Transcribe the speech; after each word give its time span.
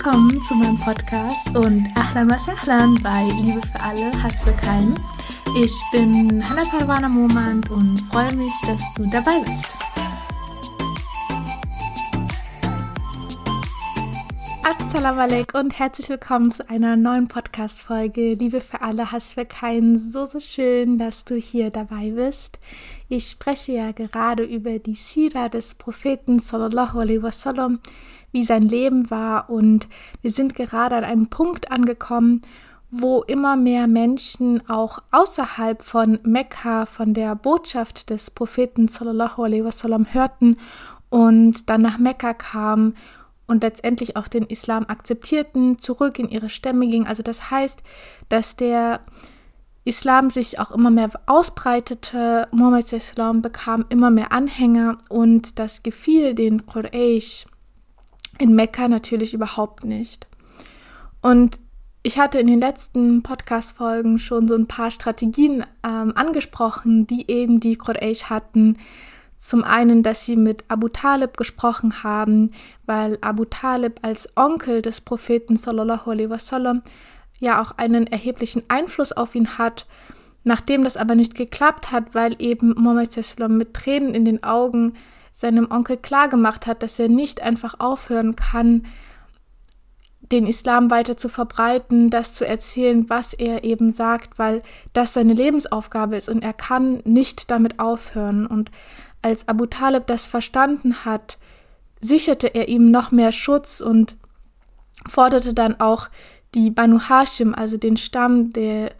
Willkommen 0.00 0.40
zu 0.44 0.54
meinem 0.54 0.78
Podcast 0.78 1.48
und 1.56 1.88
Ahlan 1.96 2.30
was 2.30 2.48
Ahlan 2.48 2.94
bei 3.02 3.24
Liebe 3.42 3.60
für 3.66 3.80
alle, 3.80 4.22
Hass 4.22 4.40
für 4.42 4.52
keinen. 4.52 4.94
Ich 5.60 5.74
bin 5.90 6.48
Hannah 6.48 6.62
Parwana 6.70 7.08
Momand 7.08 7.68
und 7.68 7.98
freue 8.12 8.32
mich, 8.36 8.52
dass 8.64 8.80
du 8.94 9.10
dabei 9.10 9.40
bist. 9.44 9.64
Assalamu 14.62 15.20
alaikum 15.20 15.62
und 15.62 15.78
herzlich 15.78 16.08
willkommen 16.08 16.52
zu 16.52 16.68
einer 16.70 16.94
neuen 16.94 17.26
Podcast-Folge. 17.26 18.34
Liebe 18.34 18.60
für 18.60 18.80
alle, 18.82 19.10
Hass 19.10 19.32
für 19.32 19.44
keinen. 19.44 19.98
So, 19.98 20.26
so 20.26 20.38
schön, 20.38 20.96
dass 20.96 21.24
du 21.24 21.34
hier 21.34 21.70
dabei 21.70 22.10
bist. 22.10 22.60
Ich 23.08 23.30
spreche 23.30 23.72
ja 23.72 23.90
gerade 23.90 24.44
über 24.44 24.78
die 24.78 24.94
Sira 24.94 25.48
des 25.48 25.74
Propheten 25.74 26.38
sallallahu 26.38 27.00
alaihi 27.00 27.22
wasallam, 27.22 27.80
wie 28.32 28.42
sein 28.42 28.68
Leben 28.68 29.10
war. 29.10 29.50
Und 29.50 29.88
wir 30.22 30.30
sind 30.30 30.54
gerade 30.54 30.96
an 30.96 31.04
einem 31.04 31.28
Punkt 31.28 31.70
angekommen, 31.70 32.42
wo 32.90 33.22
immer 33.22 33.56
mehr 33.56 33.86
Menschen 33.86 34.68
auch 34.68 35.00
außerhalb 35.10 35.82
von 35.82 36.18
Mekka 36.22 36.86
von 36.86 37.12
der 37.12 37.34
Botschaft 37.34 38.10
des 38.10 38.30
Propheten 38.30 38.88
sallallahu 38.88 39.44
alaihi 39.44 39.64
wasallam 39.64 40.06
hörten 40.12 40.56
und 41.10 41.68
dann 41.68 41.82
nach 41.82 41.98
Mekka 41.98 42.32
kamen 42.34 42.94
und 43.46 43.62
letztendlich 43.62 44.16
auch 44.16 44.28
den 44.28 44.44
Islam 44.44 44.86
akzeptierten, 44.88 45.78
zurück 45.78 46.18
in 46.18 46.28
ihre 46.28 46.50
Stämme 46.50 46.86
gingen. 46.86 47.06
Also 47.06 47.22
das 47.22 47.50
heißt, 47.50 47.82
dass 48.28 48.56
der 48.56 49.00
Islam 49.84 50.28
sich 50.28 50.58
auch 50.58 50.70
immer 50.70 50.90
mehr 50.90 51.10
ausbreitete, 51.26 52.46
Muhammad 52.52 52.92
Islam 52.92 53.40
bekam 53.42 53.86
immer 53.88 54.10
mehr 54.10 54.32
Anhänger 54.32 54.98
und 55.08 55.58
das 55.58 55.82
gefiel 55.82 56.34
den 56.34 56.66
Quraysh 56.66 57.46
in 58.38 58.54
Mekka 58.54 58.88
natürlich 58.88 59.34
überhaupt 59.34 59.84
nicht. 59.84 60.26
Und 61.20 61.58
ich 62.02 62.18
hatte 62.18 62.38
in 62.38 62.46
den 62.46 62.60
letzten 62.60 63.22
Podcast-Folgen 63.22 64.18
schon 64.18 64.48
so 64.48 64.54
ein 64.54 64.66
paar 64.66 64.90
Strategien 64.90 65.64
ähm, 65.84 66.12
angesprochen, 66.14 67.06
die 67.06 67.30
eben 67.30 67.60
die 67.60 67.76
Quraysh 67.76 68.24
hatten, 68.24 68.78
zum 69.38 69.62
einen, 69.62 70.02
dass 70.02 70.24
sie 70.24 70.36
mit 70.36 70.64
Abu 70.68 70.88
Talib 70.88 71.36
gesprochen 71.36 72.02
haben, 72.02 72.50
weil 72.86 73.18
Abu 73.20 73.44
Talib 73.44 74.00
als 74.02 74.28
Onkel 74.36 74.82
des 74.82 75.00
Propheten 75.00 75.56
sallallahu 75.56 76.10
alaihi 76.10 76.30
wasallam 76.30 76.82
ja 77.38 77.62
auch 77.62 77.72
einen 77.78 78.08
erheblichen 78.08 78.64
Einfluss 78.68 79.12
auf 79.12 79.36
ihn 79.36 79.58
hat. 79.58 79.86
Nachdem 80.42 80.82
das 80.82 80.96
aber 80.96 81.14
nicht 81.14 81.36
geklappt 81.36 81.92
hat, 81.92 82.14
weil 82.14 82.34
eben 82.40 82.74
Muhammad 82.76 83.16
mit 83.48 83.74
Tränen 83.74 84.14
in 84.14 84.24
den 84.24 84.42
Augen 84.42 84.94
seinem 85.38 85.70
Onkel 85.70 85.96
klargemacht 85.96 86.66
hat, 86.66 86.82
dass 86.82 86.98
er 86.98 87.08
nicht 87.08 87.40
einfach 87.40 87.76
aufhören 87.78 88.34
kann, 88.34 88.86
den 90.20 90.48
Islam 90.48 90.90
weiter 90.90 91.16
zu 91.16 91.28
verbreiten, 91.28 92.10
das 92.10 92.34
zu 92.34 92.44
erzählen, 92.44 93.08
was 93.08 93.34
er 93.34 93.62
eben 93.62 93.92
sagt, 93.92 94.40
weil 94.40 94.62
das 94.94 95.14
seine 95.14 95.34
Lebensaufgabe 95.34 96.16
ist 96.16 96.28
und 96.28 96.42
er 96.42 96.54
kann 96.54 97.02
nicht 97.04 97.52
damit 97.52 97.78
aufhören. 97.78 98.46
Und 98.48 98.72
als 99.22 99.46
Abu 99.46 99.66
Talib 99.66 100.08
das 100.08 100.26
verstanden 100.26 101.04
hat, 101.04 101.38
sicherte 102.00 102.48
er 102.48 102.68
ihm 102.68 102.90
noch 102.90 103.12
mehr 103.12 103.30
Schutz 103.30 103.80
und 103.80 104.16
forderte 105.06 105.54
dann 105.54 105.78
auch 105.78 106.08
die 106.56 106.72
Banu 106.72 106.98
Hashim, 106.98 107.54
also 107.54 107.76
den 107.76 107.96
Stamm, 107.96 108.50
der 108.50 108.90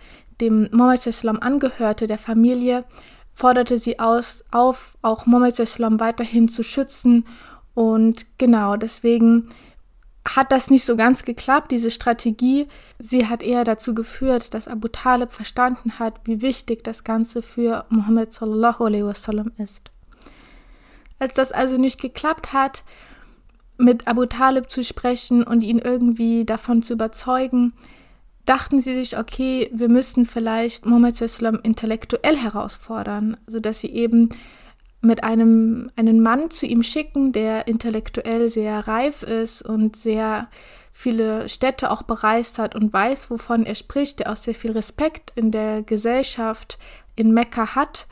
dem 0.41 0.71
Islam 1.05 1.41
angehörte, 1.41 2.07
der 2.07 2.19
Familie, 2.19 2.85
forderte 3.39 3.79
sie 3.79 4.01
aus, 4.01 4.43
auf, 4.51 4.99
auch 5.01 5.25
Muhammad 5.27 5.61
Islam 5.61 6.01
weiterhin 6.01 6.49
zu 6.49 6.65
schützen. 6.65 7.25
Und 7.73 8.27
genau 8.37 8.75
deswegen 8.75 9.49
hat 10.27 10.51
das 10.51 10.71
nicht 10.71 10.85
so 10.85 10.97
ganz 10.97 11.25
geklappt, 11.25 11.71
diese 11.71 11.93
Strategie. 11.93 12.67
Sie 12.99 13.29
hat 13.29 13.45
eher 13.45 13.63
dazu 13.63 13.95
geführt, 13.95 14.55
dass 14.55 14.67
Abu 14.67 14.89
Talib 14.89 15.33
verstanden 15.33 16.01
hat, 16.01 16.15
wie 16.25 16.43
wichtig 16.43 16.83
das 16.83 17.05
Ganze 17.05 17.41
für 17.41 17.85
Muhammad 17.91 18.33
sallallahu 18.33 18.87
alaihi 18.87 19.05
wasallam 19.05 19.53
ist. 19.57 19.93
Als 21.21 21.35
das 21.35 21.53
also 21.53 21.77
nicht 21.77 22.01
geklappt 22.01 22.53
hat, 22.53 22.83
mit 23.77 24.09
Abu 24.09 24.27
Talib 24.27 24.69
zu 24.69 24.83
sprechen 24.83 25.45
und 25.45 25.63
ihn 25.63 25.79
irgendwie 25.79 26.45
davon 26.45 26.83
zu 26.83 26.95
überzeugen, 26.95 27.73
dachten 28.49 28.81
sie 28.81 28.95
sich, 28.95 29.19
okay, 29.19 29.71
wir 29.73 29.89
müssten 29.89 30.25
vielleicht 30.25 30.87
Muhammad 30.87 31.21
Islam 31.21 31.61
intellektuell 31.63 32.37
herausfordern, 32.37 33.37
sodass 33.47 33.81
sie 33.81 33.91
eben 33.91 34.31
mit 35.01 35.23
einem 35.23 35.91
einen 35.97 36.21
Mann 36.21 36.51
zu 36.51 36.67
ihm 36.67 36.83
schicken, 36.83 37.33
der 37.33 37.69
intellektuell 37.69 38.49
sehr 38.49 38.89
reif 38.89 39.23
ist 39.23 39.63
und 39.63 39.97
sehr 39.97 40.49
viele 40.93 41.49
Städte 41.49 41.91
auch 41.91 42.03
bereist 42.03 42.59
hat 42.59 42.75
und 42.75 42.93
weiß, 42.93 43.31
wovon 43.31 43.65
er 43.65 43.77
spricht, 43.77 44.19
der 44.19 44.33
auch 44.33 44.37
sehr 44.37 44.55
viel 44.55 44.73
Respekt 44.73 45.33
in 45.37 45.53
der 45.53 45.83
Gesellschaft 45.83 46.79
in 47.15 47.33
Mekka 47.33 47.77
hat. 47.77 48.07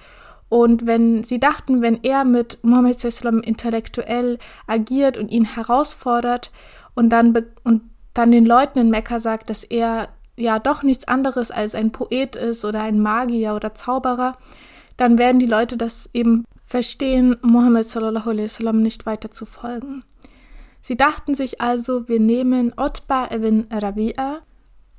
Und 0.49 0.87
wenn 0.87 1.25
sie 1.25 1.41
dachten, 1.41 1.83
wenn 1.83 2.05
er 2.05 2.25
mit 2.25 2.59
Mohammed 2.63 3.01
sallam 3.01 3.41
intellektuell 3.41 4.39
agiert 4.69 5.17
und 5.17 5.33
ihn 5.33 5.45
herausfordert 5.45 6.53
und 6.95 7.09
dann, 7.11 7.37
und 7.65 7.83
dann 8.15 8.31
den 8.31 8.47
Leuten 8.47 8.79
in 8.79 8.91
Mekka 8.91 9.19
sagt, 9.19 9.51
dass 9.51 9.65
er 9.65 10.09
ja 10.37 10.59
doch 10.59 10.83
nichts 10.83 11.09
anderes 11.09 11.51
als 11.51 11.75
ein 11.75 11.93
Poet 11.93 12.37
ist 12.37 12.65
oder 12.65 12.83
ein 12.83 13.01
Magier 13.01 13.55
oder 13.55 13.75
Zauberer, 13.75 14.37
dann 14.97 15.19
werden 15.19 15.39
die 15.39 15.47
Leute 15.47 15.77
das 15.77 16.09
eben 16.13 16.45
verstehen, 16.65 17.37
Mohammed 17.43 17.89
sallallahu 17.89 18.31
alaihi 18.31 18.45
wasallam 18.45 18.83
nicht 18.83 19.07
weiter 19.07 19.31
zu 19.31 19.47
folgen. 19.47 20.05
Sie 20.81 20.97
dachten 20.97 21.35
sich 21.35 21.61
also, 21.61 22.09
wir 22.09 22.21
nehmen 22.21 22.73
Otba 22.77 23.29
ibn 23.33 23.65
Rabi'a. 23.71 24.39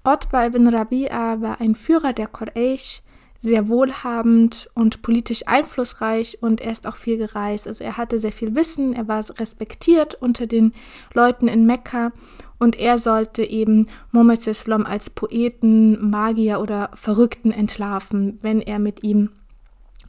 Otba 0.04 0.46
ibn 0.48 0.68
Rabi'a 0.68 1.42
war 1.42 1.62
ein 1.62 1.76
Führer 1.76 2.14
der 2.14 2.28
Quraysh, 2.28 3.02
sehr 3.40 3.70
wohlhabend 3.70 4.70
und 4.74 5.02
politisch 5.02 5.48
einflussreich 5.48 6.40
und 6.42 6.62
er 6.62 6.72
ist 6.72 6.88
auch 6.88 6.96
viel 6.96 7.18
gereist. 7.18 7.68
Also 7.68 7.84
er 7.84 7.98
hatte 7.98 8.20
sehr 8.20 8.32
viel 8.32 8.56
Wissen, 8.56 8.94
er 8.94 9.08
war 9.08 9.24
respektiert 9.40 10.16
unter 10.16 10.48
den 10.48 10.74
Leuten 11.14 11.48
in 11.48 11.66
Mekka 11.66 12.12
und 12.60 12.80
er 12.80 12.98
sollte 12.98 13.44
eben 13.44 13.88
Muhammad 14.12 14.46
Islam 14.48 14.86
als 14.86 15.10
Poeten, 15.10 16.10
Magier 16.10 16.60
oder 16.60 16.92
Verrückten 16.96 17.52
entlarven, 17.52 18.40
wenn 18.42 18.62
er 18.62 18.80
mit 18.80 19.04
ihm 19.04 19.30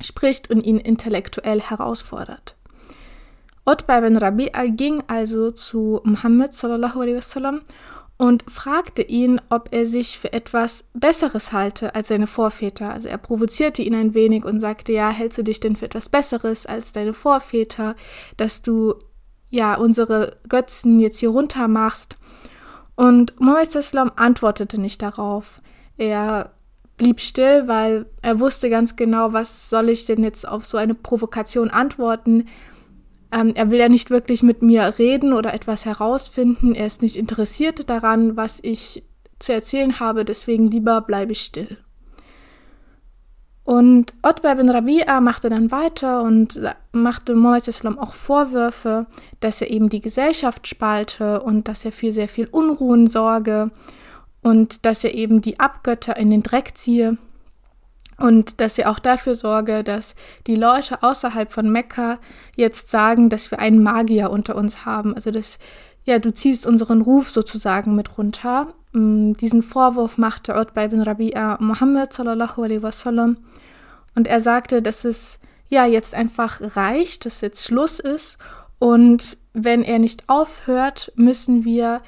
spricht 0.00 0.50
und 0.50 0.62
ihn 0.62 0.78
intellektuell 0.78 1.60
herausfordert. 1.60 2.54
Utbah 3.66 4.00
bin 4.00 4.16
Rabi'a 4.16 4.74
ging 4.74 5.02
also 5.08 5.50
zu 5.50 6.00
Muhammad 6.04 6.54
sallallahu 6.54 7.00
alaihi 7.02 7.16
wasallam 7.16 7.60
und 8.18 8.44
fragte 8.50 9.02
ihn, 9.02 9.40
ob 9.48 9.68
er 9.72 9.86
sich 9.86 10.18
für 10.18 10.32
etwas 10.32 10.84
Besseres 10.92 11.52
halte 11.52 11.94
als 11.94 12.08
seine 12.08 12.26
Vorväter. 12.26 12.92
Also 12.92 13.08
er 13.08 13.16
provozierte 13.16 13.80
ihn 13.80 13.94
ein 13.94 14.12
wenig 14.12 14.44
und 14.44 14.60
sagte, 14.60 14.92
ja, 14.92 15.10
hältst 15.10 15.38
du 15.38 15.44
dich 15.44 15.60
denn 15.60 15.76
für 15.76 15.86
etwas 15.86 16.08
Besseres 16.08 16.66
als 16.66 16.92
deine 16.92 17.12
Vorväter, 17.12 17.94
dass 18.36 18.60
du 18.60 18.94
ja 19.50 19.76
unsere 19.76 20.36
Götzen 20.48 20.98
jetzt 20.98 21.20
hier 21.20 21.30
runter 21.30 21.68
machst? 21.68 22.18
Und 22.96 23.38
Moises 23.40 23.94
antwortete 23.94 24.80
nicht 24.80 25.00
darauf. 25.00 25.62
Er 25.96 26.50
blieb 26.96 27.20
still, 27.20 27.68
weil 27.68 28.06
er 28.20 28.40
wusste 28.40 28.68
ganz 28.68 28.96
genau, 28.96 29.32
was 29.32 29.70
soll 29.70 29.88
ich 29.88 30.06
denn 30.06 30.24
jetzt 30.24 30.46
auf 30.46 30.66
so 30.66 30.76
eine 30.76 30.94
Provokation 30.94 31.70
antworten. 31.70 32.48
Ähm, 33.30 33.52
er 33.54 33.70
will 33.70 33.78
ja 33.78 33.88
nicht 33.88 34.10
wirklich 34.10 34.42
mit 34.42 34.62
mir 34.62 34.94
reden 34.98 35.32
oder 35.32 35.52
etwas 35.52 35.84
herausfinden. 35.84 36.74
Er 36.74 36.86
ist 36.86 37.02
nicht 37.02 37.16
interessiert 37.16 37.88
daran, 37.90 38.36
was 38.36 38.58
ich 38.62 39.04
zu 39.38 39.52
erzählen 39.52 40.00
habe, 40.00 40.24
deswegen 40.24 40.70
lieber 40.70 41.00
bleibe 41.00 41.32
ich 41.32 41.42
still. 41.42 41.78
Und 43.68 44.14
Otbay 44.22 44.54
bin 44.54 44.70
Rabi'a 44.70 45.20
machte 45.20 45.50
dann 45.50 45.70
weiter 45.70 46.22
und 46.22 46.58
machte 46.92 47.34
Mohammed 47.34 47.98
auch 47.98 48.14
Vorwürfe, 48.14 49.04
dass 49.40 49.60
er 49.60 49.70
eben 49.70 49.90
die 49.90 50.00
Gesellschaft 50.00 50.66
spalte 50.66 51.42
und 51.42 51.68
dass 51.68 51.84
er 51.84 51.92
für 51.92 52.10
sehr 52.10 52.28
viel 52.28 52.48
Unruhen 52.50 53.06
sorge 53.08 53.70
und 54.40 54.86
dass 54.86 55.04
er 55.04 55.12
eben 55.12 55.42
die 55.42 55.60
Abgötter 55.60 56.16
in 56.16 56.30
den 56.30 56.42
Dreck 56.42 56.78
ziehe 56.78 57.18
und 58.18 58.60
dass 58.60 58.74
sie 58.74 58.84
auch 58.84 58.98
dafür 58.98 59.36
sorge, 59.36 59.84
dass 59.84 60.16
die 60.48 60.56
Leute 60.56 61.02
außerhalb 61.02 61.52
von 61.52 61.70
Mekka 61.70 62.18
jetzt 62.56 62.90
sagen, 62.90 63.30
dass 63.30 63.50
wir 63.52 63.60
einen 63.60 63.82
Magier 63.82 64.30
unter 64.30 64.56
uns 64.56 64.84
haben. 64.84 65.14
Also 65.14 65.30
dass, 65.30 65.58
ja, 66.04 66.18
du 66.18 66.34
ziehst 66.34 66.66
unseren 66.66 67.00
Ruf 67.00 67.30
sozusagen 67.30 67.94
mit 67.94 68.18
runter. 68.18 68.74
Mm, 68.92 69.34
diesen 69.34 69.62
Vorwurf 69.62 70.18
machte 70.18 70.56
Utbah 70.56 70.84
ibn 70.84 71.00
Rabi'a 71.00 71.62
Muhammad 71.62 72.12
sallallahu 72.12 72.62
alaihi 72.62 72.82
wasallam. 72.82 73.36
Und 74.16 74.26
er 74.26 74.40
sagte, 74.40 74.82
dass 74.82 75.04
es 75.04 75.38
ja 75.68 75.86
jetzt 75.86 76.14
einfach 76.14 76.60
reicht, 76.76 77.24
dass 77.24 77.40
jetzt 77.40 77.64
Schluss 77.64 78.00
ist. 78.00 78.38
Und 78.80 79.38
wenn 79.52 79.84
er 79.84 80.00
nicht 80.00 80.28
aufhört, 80.28 81.12
müssen 81.14 81.64
wir 81.64 82.00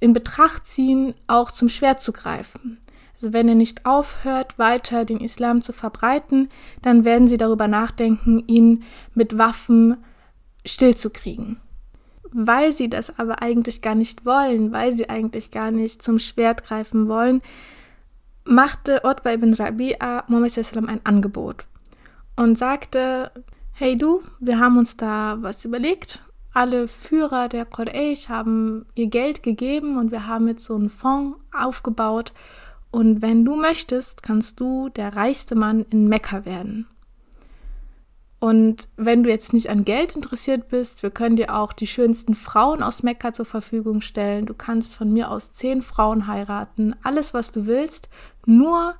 in 0.00 0.12
Betracht 0.12 0.66
ziehen, 0.66 1.14
auch 1.28 1.52
zum 1.52 1.68
Schwert 1.68 2.02
zu 2.02 2.12
greifen. 2.12 2.78
Also 3.14 3.32
wenn 3.32 3.48
er 3.48 3.54
nicht 3.54 3.86
aufhört, 3.86 4.58
weiter 4.58 5.04
den 5.04 5.20
Islam 5.20 5.62
zu 5.62 5.72
verbreiten, 5.72 6.48
dann 6.82 7.04
werden 7.04 7.28
sie 7.28 7.36
darüber 7.36 7.68
nachdenken, 7.68 8.42
ihn 8.46 8.82
mit 9.14 9.38
Waffen 9.38 9.96
stillzukriegen. 10.66 11.58
weil 12.36 12.72
sie 12.72 12.90
das 12.90 13.16
aber 13.18 13.42
eigentlich 13.42 13.80
gar 13.80 13.94
nicht 13.94 14.26
wollen, 14.26 14.72
weil 14.72 14.90
sie 14.92 15.08
eigentlich 15.08 15.52
gar 15.52 15.70
nicht 15.70 16.02
zum 16.02 16.18
Schwert 16.18 16.64
greifen 16.64 17.06
wollen, 17.06 17.40
machte 18.44 19.02
Utbah 19.04 19.32
ibn 19.32 19.54
Rabi'a 19.54 20.24
Muhammad 20.26 20.88
ein 20.88 21.00
Angebot 21.04 21.64
und 22.36 22.58
sagte, 22.58 23.30
hey 23.72 23.96
du, 23.96 24.22
wir 24.40 24.58
haben 24.58 24.78
uns 24.78 24.96
da 24.96 25.36
was 25.40 25.64
überlegt. 25.64 26.22
Alle 26.52 26.88
Führer 26.88 27.48
der 27.48 27.64
Quraysh 27.64 28.28
haben 28.28 28.86
ihr 28.94 29.08
Geld 29.08 29.42
gegeben 29.44 29.96
und 29.98 30.10
wir 30.10 30.26
haben 30.26 30.48
jetzt 30.48 30.64
so 30.64 30.74
einen 30.74 30.90
Fonds 30.90 31.38
aufgebaut. 31.52 32.32
Und 32.94 33.22
wenn 33.22 33.44
du 33.44 33.56
möchtest, 33.56 34.22
kannst 34.22 34.60
du 34.60 34.88
der 34.88 35.16
reichste 35.16 35.56
Mann 35.56 35.84
in 35.90 36.06
Mekka 36.06 36.44
werden. 36.44 36.86
Und 38.38 38.88
wenn 38.96 39.24
du 39.24 39.30
jetzt 39.30 39.52
nicht 39.52 39.68
an 39.68 39.84
Geld 39.84 40.14
interessiert 40.14 40.68
bist, 40.68 41.02
wir 41.02 41.10
können 41.10 41.34
dir 41.34 41.56
auch 41.56 41.72
die 41.72 41.88
schönsten 41.88 42.36
Frauen 42.36 42.84
aus 42.84 43.02
Mekka 43.02 43.32
zur 43.32 43.46
Verfügung 43.46 44.00
stellen. 44.00 44.46
Du 44.46 44.54
kannst 44.54 44.94
von 44.94 45.12
mir 45.12 45.32
aus 45.32 45.50
zehn 45.50 45.82
Frauen 45.82 46.28
heiraten, 46.28 46.94
alles, 47.02 47.34
was 47.34 47.50
du 47.50 47.66
willst. 47.66 48.08
Nur 48.46 48.94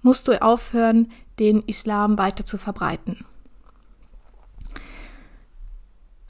musst 0.00 0.28
du 0.28 0.40
aufhören, 0.40 1.10
den 1.40 1.60
Islam 1.62 2.18
weiter 2.18 2.44
zu 2.44 2.56
verbreiten. 2.56 3.24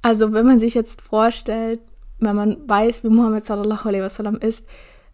Also 0.00 0.32
wenn 0.32 0.46
man 0.46 0.58
sich 0.58 0.72
jetzt 0.72 1.02
vorstellt, 1.02 1.80
wenn 2.18 2.34
man 2.34 2.66
weiß, 2.66 3.04
wie 3.04 3.10
Muhammad 3.10 3.44
sallallahu 3.44 3.88
alaihi 3.88 4.04
wasallam 4.04 4.36
ist, 4.36 4.66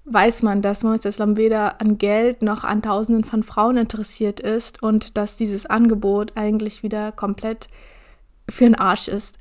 weiß 0.05 0.43
man, 0.43 0.63
dass 0.63 0.83
Mohammed 0.83 1.05
Islam 1.05 1.37
weder 1.37 1.81
an 1.81 1.99
Geld 1.99 2.43
noch 2.43 2.65
an 2.65 2.83
Tausenden 2.83 3.25
von 3.25 3.43
Frauen 3.43 3.77
interessiert 3.77 4.41
ist 4.41 4.83
und 4.83 5.17
dass 5.17 5.37
dieses 5.37 5.67
Angebot 5.67 6.33
eigentlich 6.37 6.83
wieder 6.83 7.13
komplett 7.13 7.69
für 8.49 8.65
den 8.65 8.75
Arsch 8.75 9.09
ist. 9.09 9.37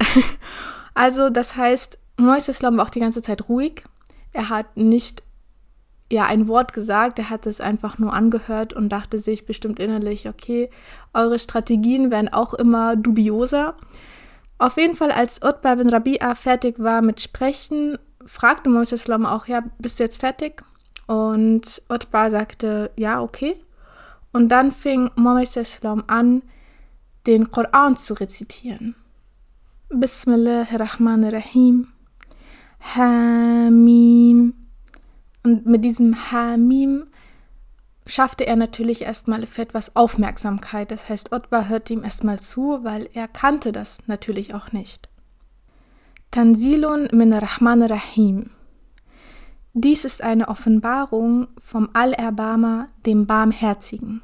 also 0.94 1.30
das 1.30 1.56
heißt, 1.56 1.98
Mohammed 2.18 2.50
Islam 2.50 2.78
war 2.78 2.86
auch 2.86 2.92
die 2.92 3.00
ganze 3.00 3.22
Zeit 3.22 3.50
ruhig. 3.50 3.84
Er 4.34 4.50
hat 4.50 4.78
nicht 4.78 5.24
ja 6.12 6.26
ein 6.26 6.48
Wort 6.48 6.74
gesagt, 6.74 7.20
er 7.20 7.30
hat 7.30 7.46
es 7.46 7.62
einfach 7.62 8.00
nur 8.00 8.14
angehört 8.14 8.74
und 8.74 8.90
dachte 8.90 9.20
sich 9.20 9.46
bestimmt 9.46 9.80
innerlich, 9.80 10.28
okay, 10.28 10.70
eure 11.14 11.40
Strategien 11.40 12.12
werden 12.12 12.30
auch 12.30 12.54
immer 12.54 12.96
dubioser. 12.96 13.76
Auf 14.58 14.78
jeden 14.78 14.96
Fall, 14.96 15.12
als 15.12 15.42
Utbah 15.42 15.76
bin 15.76 15.90
Rabi'a 15.90 16.36
fertig 16.36 16.80
war 16.80 17.02
mit 17.02 17.22
Sprechen, 17.22 17.98
fragte 18.30 18.70
Moses 18.70 19.02
Islam 19.02 19.26
auch, 19.26 19.48
ja, 19.48 19.64
bist 19.80 20.00
du 20.00 20.04
jetzt 20.04 20.20
fertig? 20.20 20.64
Und 21.08 21.82
Utbah 21.90 22.30
sagte, 22.30 22.92
ja, 22.96 23.22
okay. 23.22 23.56
Und 24.32 24.50
dann 24.50 24.72
fing 24.72 25.10
Moses 25.16 25.58
Islam 25.58 26.04
an, 26.08 26.44
den 27.26 27.50
Koran 27.50 27.98
zu 27.98 28.14
rezitieren. 28.14 28.96
Bismillahirrahmanirrahim. 29.90 31.88
Hamim. 32.96 34.54
Und 35.44 35.66
mit 35.66 35.84
diesem 35.84 36.32
Hamim 36.32 37.08
schaffte 38.06 38.46
er 38.46 38.56
natürlich 38.56 39.02
erstmal 39.02 39.48
für 39.48 39.64
etwas 39.64 39.96
Aufmerksamkeit. 39.96 40.92
Das 40.92 41.10
heißt, 41.10 41.32
Otba 41.32 41.66
hörte 41.66 41.94
ihm 41.94 42.04
erstmal 42.04 42.40
zu, 42.40 42.84
weil 42.84 43.10
er 43.14 43.28
kannte 43.28 43.72
das 43.72 44.08
natürlich 44.08 44.54
auch 44.54 44.72
nicht. 44.72 45.10
Tanzilun 46.32 47.08
min 47.12 47.34
Rahman 47.34 47.82
Rahim. 47.82 48.52
Dies 49.74 50.06
ist 50.06 50.22
eine 50.22 50.48
Offenbarung 50.48 51.48
vom 51.58 51.90
Allerbarmer, 51.94 52.86
dem 53.04 53.26
Barmherzigen. 53.26 54.22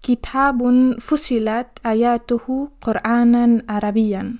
Kitabun 0.00 0.94
Fusilat 1.00 1.80
Ayatuhu 1.82 2.68
Qur'anan 2.80 3.64
Arabian. 3.66 4.38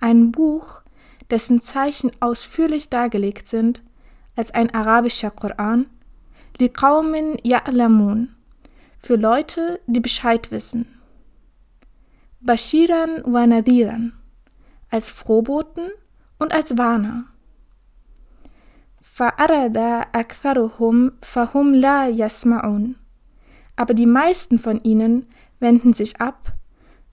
Ein 0.00 0.32
Buch, 0.32 0.80
dessen 1.28 1.60
Zeichen 1.60 2.12
ausführlich 2.20 2.88
dargelegt 2.88 3.46
sind 3.46 3.82
als 4.36 4.52
ein 4.52 4.74
arabischer 4.74 5.30
Koran, 5.30 5.84
liqaumin 6.58 7.36
ya'lamun, 7.44 8.28
für 8.96 9.16
Leute, 9.16 9.80
die 9.86 10.00
Bescheid 10.00 10.50
wissen. 10.50 10.98
Bashiran 12.40 13.22
wa 13.26 13.46
nadiran, 13.46 14.14
als 14.89 15.09
Frohboten 15.09 15.89
und 16.39 16.53
als 16.53 16.77
Warner. 16.77 17.25
Fa'arada 19.01 20.07
aktharuhum 20.13 21.13
fahum 21.21 21.73
la 21.73 22.07
yasma'un. 22.07 22.95
Aber 23.75 23.93
die 23.93 24.05
meisten 24.05 24.59
von 24.59 24.81
ihnen 24.83 25.27
wenden 25.59 25.93
sich 25.93 26.19
ab, 26.21 26.53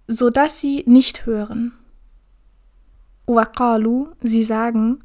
so 0.07 0.31
dass 0.31 0.61
sie 0.61 0.83
nicht 0.87 1.27
hören. 1.27 1.73
Waqalu, 3.27 4.09
sie 4.21 4.43
sagen, 4.43 5.03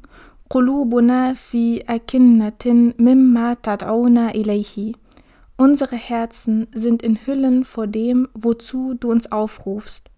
قلوبنا 0.50 1.32
في 1.32 1.80
أكنة 1.80 2.92
مما 2.98 3.54
تدعونا 3.62 4.30
إليه. 4.30 4.92
Unsere 5.60 5.96
Herzen 5.96 6.68
sind 6.72 7.02
in 7.02 7.26
Hüllen 7.26 7.64
vor 7.64 7.86
dem, 7.88 8.28
wozu 8.32 8.94
du 8.94 9.10
uns 9.10 9.30
aufrufst. 9.32 10.08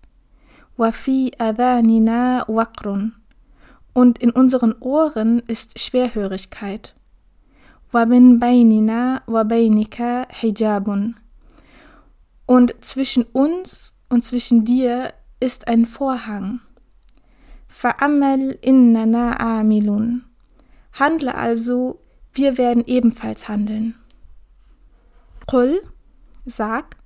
Wafi 0.77 1.31
adhanina 1.37 2.45
waqrun. 2.47 3.13
Und 3.93 4.17
in 4.17 4.31
unseren 4.31 4.73
Ohren 4.81 5.39
ist 5.47 5.79
Schwerhörigkeit. 5.79 6.95
Wabin 7.91 8.39
bainina 8.39 9.21
wabainika 9.25 10.27
hijabun. 10.29 11.15
Und 12.45 12.75
zwischen 12.81 13.23
uns 13.23 13.93
und 14.09 14.23
zwischen 14.23 14.65
dir 14.65 15.13
ist 15.39 15.67
ein 15.67 15.85
Vorhang. 15.85 16.59
Fa'amal 17.69 18.57
innana 18.61 19.39
amilun. 19.39 20.25
Handle 20.93 21.33
also, 21.33 21.99
wir 22.33 22.57
werden 22.57 22.83
ebenfalls 22.85 23.47
handeln. 23.47 23.95
Qul, 25.47 25.81
sag, 26.45 26.97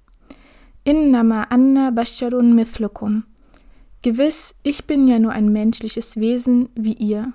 innama 0.83 1.43
anna 1.49 1.91
basharun 1.91 2.55
mithlukum. 2.55 3.25
Gewiss, 4.01 4.55
ich 4.63 4.85
bin 4.85 5.09
ja 5.09 5.19
nur 5.19 5.33
ein 5.33 5.51
menschliches 5.51 6.15
Wesen 6.15 6.69
wie 6.73 6.93
ihr. 6.93 7.33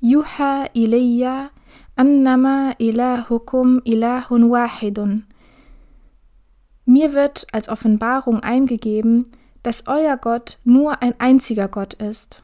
Yuha 0.00 0.64
ilayya 0.72 1.50
annama 1.94 2.72
ilahukum 2.78 3.82
ilahun 3.84 4.50
wahidun. 4.50 5.26
Mir 6.86 7.12
wird 7.12 7.46
als 7.52 7.68
Offenbarung 7.68 8.40
eingegeben, 8.40 9.30
dass 9.62 9.86
euer 9.86 10.16
Gott 10.16 10.58
nur 10.64 11.02
ein 11.02 11.20
einziger 11.20 11.68
Gott 11.68 11.94
ist. 11.94 12.42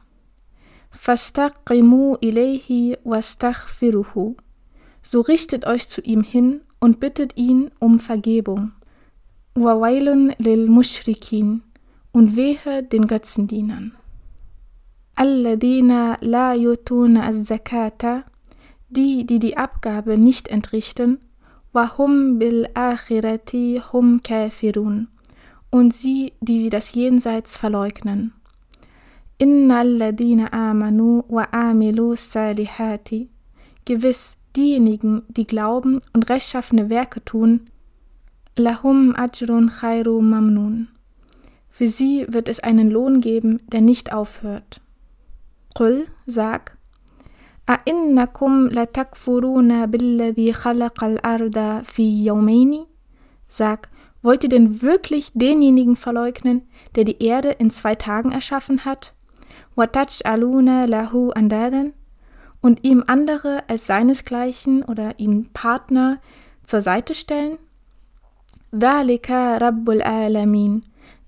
Fastaqimu 0.91 2.17
ilayhi 2.21 2.95
wastaghfiruhu. 3.03 4.35
So 5.01 5.21
richtet 5.21 5.65
euch 5.65 5.89
zu 5.89 6.01
ihm 6.01 6.21
hin 6.21 6.61
und 6.79 6.99
bittet 6.99 7.37
ihn 7.37 7.71
um 7.79 7.97
Vergebung. 7.97 8.71
Wawailun 9.55 10.31
lil 10.37 10.67
mushrikin 10.69 11.63
und 12.11 12.35
wehe 12.35 12.83
den 12.83 13.07
Götzendienern. 13.07 13.93
Alladina 15.15 16.17
la 16.21 16.53
yutuna 16.53 17.27
az-zakata, 17.27 18.23
die, 18.89 19.25
die 19.25 19.39
die 19.39 19.57
Abgabe 19.57 20.17
nicht 20.17 20.47
entrichten, 20.47 21.19
wahum 21.73 22.39
bil 22.39 22.67
akhirati 22.73 23.81
hum 23.91 24.21
kafirun 24.23 25.07
und 25.69 25.93
sie, 25.93 26.33
die 26.41 26.59
sie 26.61 26.69
das 26.69 26.93
Jenseits 26.93 27.57
verleugnen. 27.57 28.33
Inna 29.37 29.79
alladina 29.79 30.51
amanu 30.51 31.23
wa 31.27 31.47
amilu 31.51 32.15
salihati. 32.15 33.29
Gewiss, 33.85 34.37
diejenigen, 34.55 35.23
die 35.29 35.47
glauben 35.47 36.01
und 36.13 36.29
rechtschaffene 36.29 36.89
Werke 36.89 37.23
tun, 37.23 37.69
lahum 38.55 39.15
ajrun 39.15 39.69
khairu 39.69 40.21
mamnun. 40.21 40.89
Für 41.78 41.88
sie 41.88 42.26
wird 42.28 42.48
es 42.48 42.60
einen 42.60 42.90
Lohn 42.90 43.20
geben, 43.20 43.60
der 43.68 43.80
nicht 43.80 44.12
aufhört. 44.12 44.80
Qul, 45.74 46.06
sag, 46.26 46.78
أئنكم 47.68 48.68
لتكفرون 48.68 49.86
بالذي 49.86 50.52
خلق 50.52 51.04
الأرض 51.04 51.82
في 51.84 52.24
يومين? 52.26 52.86
Sag, 53.48 53.88
Wollt 54.24 54.42
ihr 54.42 54.48
denn 54.48 54.80
wirklich 54.80 55.32
denjenigen 55.34 55.96
verleugnen, 55.96 56.62
der 56.96 57.04
die 57.04 57.22
Erde 57.22 57.50
in 57.50 57.70
zwei 57.70 57.94
Tagen 57.94 58.32
erschaffen 58.32 58.86
hat? 58.86 59.12
aluna 59.76 60.86
lahu 60.86 61.30
andadan 61.32 61.92
und 62.62 62.84
ihm 62.84 63.04
andere 63.06 63.64
als 63.68 63.86
seinesgleichen 63.86 64.82
oder 64.82 65.18
ihm 65.18 65.50
Partner 65.52 66.22
zur 66.64 66.80
Seite 66.80 67.14
stellen? 67.14 67.58
Dhalika 68.72 69.58
Rabbul 69.58 70.00
Alamin, 70.00 70.84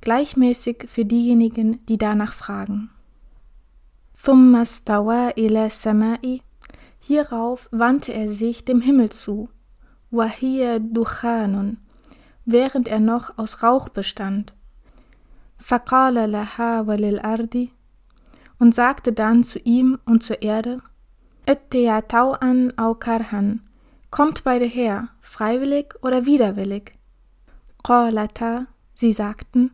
gleichmäßig 0.00 0.84
für 0.86 1.04
diejenigen, 1.04 1.84
die 1.86 1.98
danach 1.98 2.32
fragen. 2.32 2.90
ثم 4.14 4.56
استوى 4.56 5.30
إلى 5.30 5.66
السماء 5.66 6.40
Hierauf 7.00 7.68
wandte 7.72 8.12
er 8.12 8.28
sich 8.28 8.64
dem 8.64 8.80
Himmel 8.82 9.10
zu, 9.10 9.48
وهي 10.12 10.78
دخان 10.78 11.76
während 12.46 12.88
er 12.88 13.00
noch 13.00 13.38
aus 13.38 13.62
Rauch 13.62 13.88
bestand. 13.88 14.52
فقال 15.58 16.32
لها 16.32 16.80
وللأرض 16.80 17.68
und 18.58 18.74
sagte 18.74 19.12
dann 19.12 19.42
zu 19.44 19.58
ihm 19.58 19.98
und 20.04 20.22
zur 20.22 20.42
Erde, 20.42 20.80
اتيا 21.48 22.00
طوعا 22.00 22.72
أو 22.78 22.94
كرها 22.94 23.56
Kommt 24.10 24.42
beide 24.42 24.64
her, 24.64 25.08
freiwillig 25.20 25.94
oder 26.02 26.26
widerwillig. 26.26 26.98
قالتا, 27.84 28.66
sie 28.94 29.12
sagten, 29.12 29.70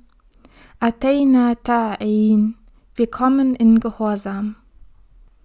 أتينا 0.82 1.52
تائين, 1.52 2.54
wir 2.94 3.06
kommen 3.10 3.54
in 3.54 3.80
Gehorsam. 3.80 4.54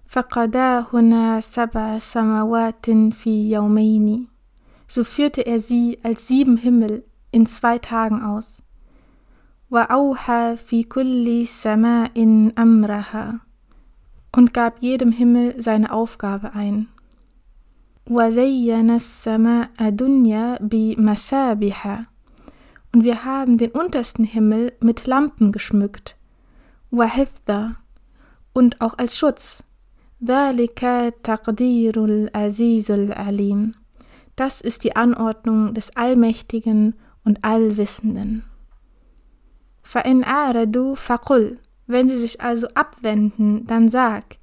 فقداهن 0.07 1.41
سبع 1.41 1.97
سماوات 1.97 2.89
في 3.11 3.51
يومين. 3.51 4.27
So 4.87 5.03
führte 5.03 5.41
er 5.45 5.59
sie 5.59 5.99
als 6.03 6.27
sieben 6.27 6.57
Himmel 6.57 7.03
in 7.31 7.45
zwei 7.45 7.77
Tagen 7.79 8.21
aus. 8.21 8.61
وأوحى 9.71 10.57
في 10.57 10.83
كل 10.83 11.47
سماء 11.47 12.51
أمرها 12.57 13.39
und 14.37 14.53
gab 14.53 14.81
jedem 14.81 15.11
Himmel 15.11 15.61
seine 15.61 15.91
Aufgabe 15.91 16.53
ein. 16.53 16.87
وزين 18.09 18.89
السماء 18.89 19.89
دنيا 19.89 20.57
بمسابح 20.61 22.03
und 22.95 23.03
wir 23.03 23.23
haben 23.23 23.57
den 23.57 23.71
untersten 23.71 24.23
Himmel 24.23 24.73
mit 24.79 25.07
Lampen 25.07 25.51
geschmückt. 25.51 26.15
وحفظا 26.91 27.75
und 28.53 28.81
auch 28.81 28.97
als 28.97 29.17
Schutz. 29.17 29.63
ذلك 30.23 31.13
تقدير 31.23 32.05
العزيز 32.05 32.91
العليم. 32.91 33.73
Das 34.35 34.61
ist 34.61 34.83
die 34.83 34.95
Anordnung 34.95 35.73
des 35.73 35.95
Allmächtigen 35.95 36.95
und 37.23 37.43
Allwissenden. 37.43 38.43
فَإِنْ 39.83 40.23
أَعْرَدُوا 40.23 40.95
فَقُلْ 40.95 41.57
Wenn 41.87 42.07
sie 42.07 42.17
sich 42.17 42.41
also 42.41 42.67
abwenden, 42.75 43.65
dann 43.67 43.89
sag 43.89 44.37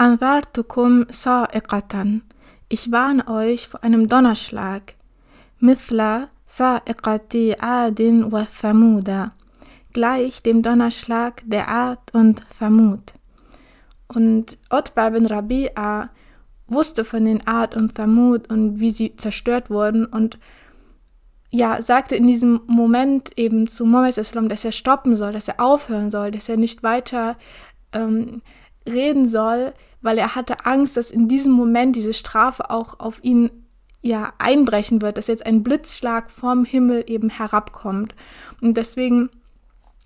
أَنذَرْتُكُمْ 0.00 1.06
صَائِقَةً 1.10 2.20
Ich 2.68 2.90
warne 2.90 3.28
euch 3.28 3.68
vor 3.68 3.84
einem 3.84 4.08
Donnerschlag. 4.08 4.94
مثل 5.60 6.28
Sa'iqati 6.49 7.61
Adin 7.61 8.31
wa 8.31 8.45
Thamuda, 8.45 9.33
gleich 9.93 10.41
dem 10.43 10.61
Donnerschlag 10.61 11.43
der 11.45 11.69
Ad 11.69 12.01
und 12.13 12.41
Thamud. 12.57 13.13
Und 14.07 14.57
Utbah 14.71 15.11
bin 15.11 15.27
Rabi'a 15.27 16.09
wusste 16.67 17.05
von 17.05 17.25
den 17.25 17.45
Ad 17.47 17.77
und 17.77 17.95
Thamud 17.95 18.49
und 18.49 18.79
wie 18.79 18.91
sie 18.91 19.15
zerstört 19.15 19.69
wurden 19.69 20.05
und 20.05 20.39
ja, 21.51 21.81
sagte 21.81 22.15
in 22.15 22.27
diesem 22.27 22.61
Moment 22.67 23.37
eben 23.37 23.67
zu 23.67 23.85
Mohammed 23.85 24.17
dass 24.51 24.65
er 24.65 24.71
stoppen 24.71 25.15
soll, 25.15 25.31
dass 25.31 25.47
er 25.47 25.59
aufhören 25.59 26.11
soll, 26.11 26.29
dass 26.31 26.47
er 26.47 26.57
nicht 26.57 26.83
weiter 26.83 27.37
ähm, 27.91 28.41
reden 28.87 29.27
soll, 29.27 29.73
weil 30.01 30.17
er 30.17 30.35
hatte 30.35 30.65
Angst, 30.65 30.95
dass 30.95 31.09
in 31.09 31.27
diesem 31.27 31.51
Moment 31.51 31.95
diese 31.95 32.13
Strafe 32.13 32.69
auch 32.69 32.99
auf 32.99 33.23
ihn 33.23 33.49
ja 34.01 34.33
einbrechen 34.37 35.01
wird, 35.01 35.17
dass 35.17 35.27
jetzt 35.27 35.45
ein 35.45 35.63
Blitzschlag 35.63 36.31
vom 36.31 36.65
Himmel 36.65 37.03
eben 37.07 37.29
herabkommt. 37.29 38.15
Und 38.61 38.77
deswegen, 38.77 39.29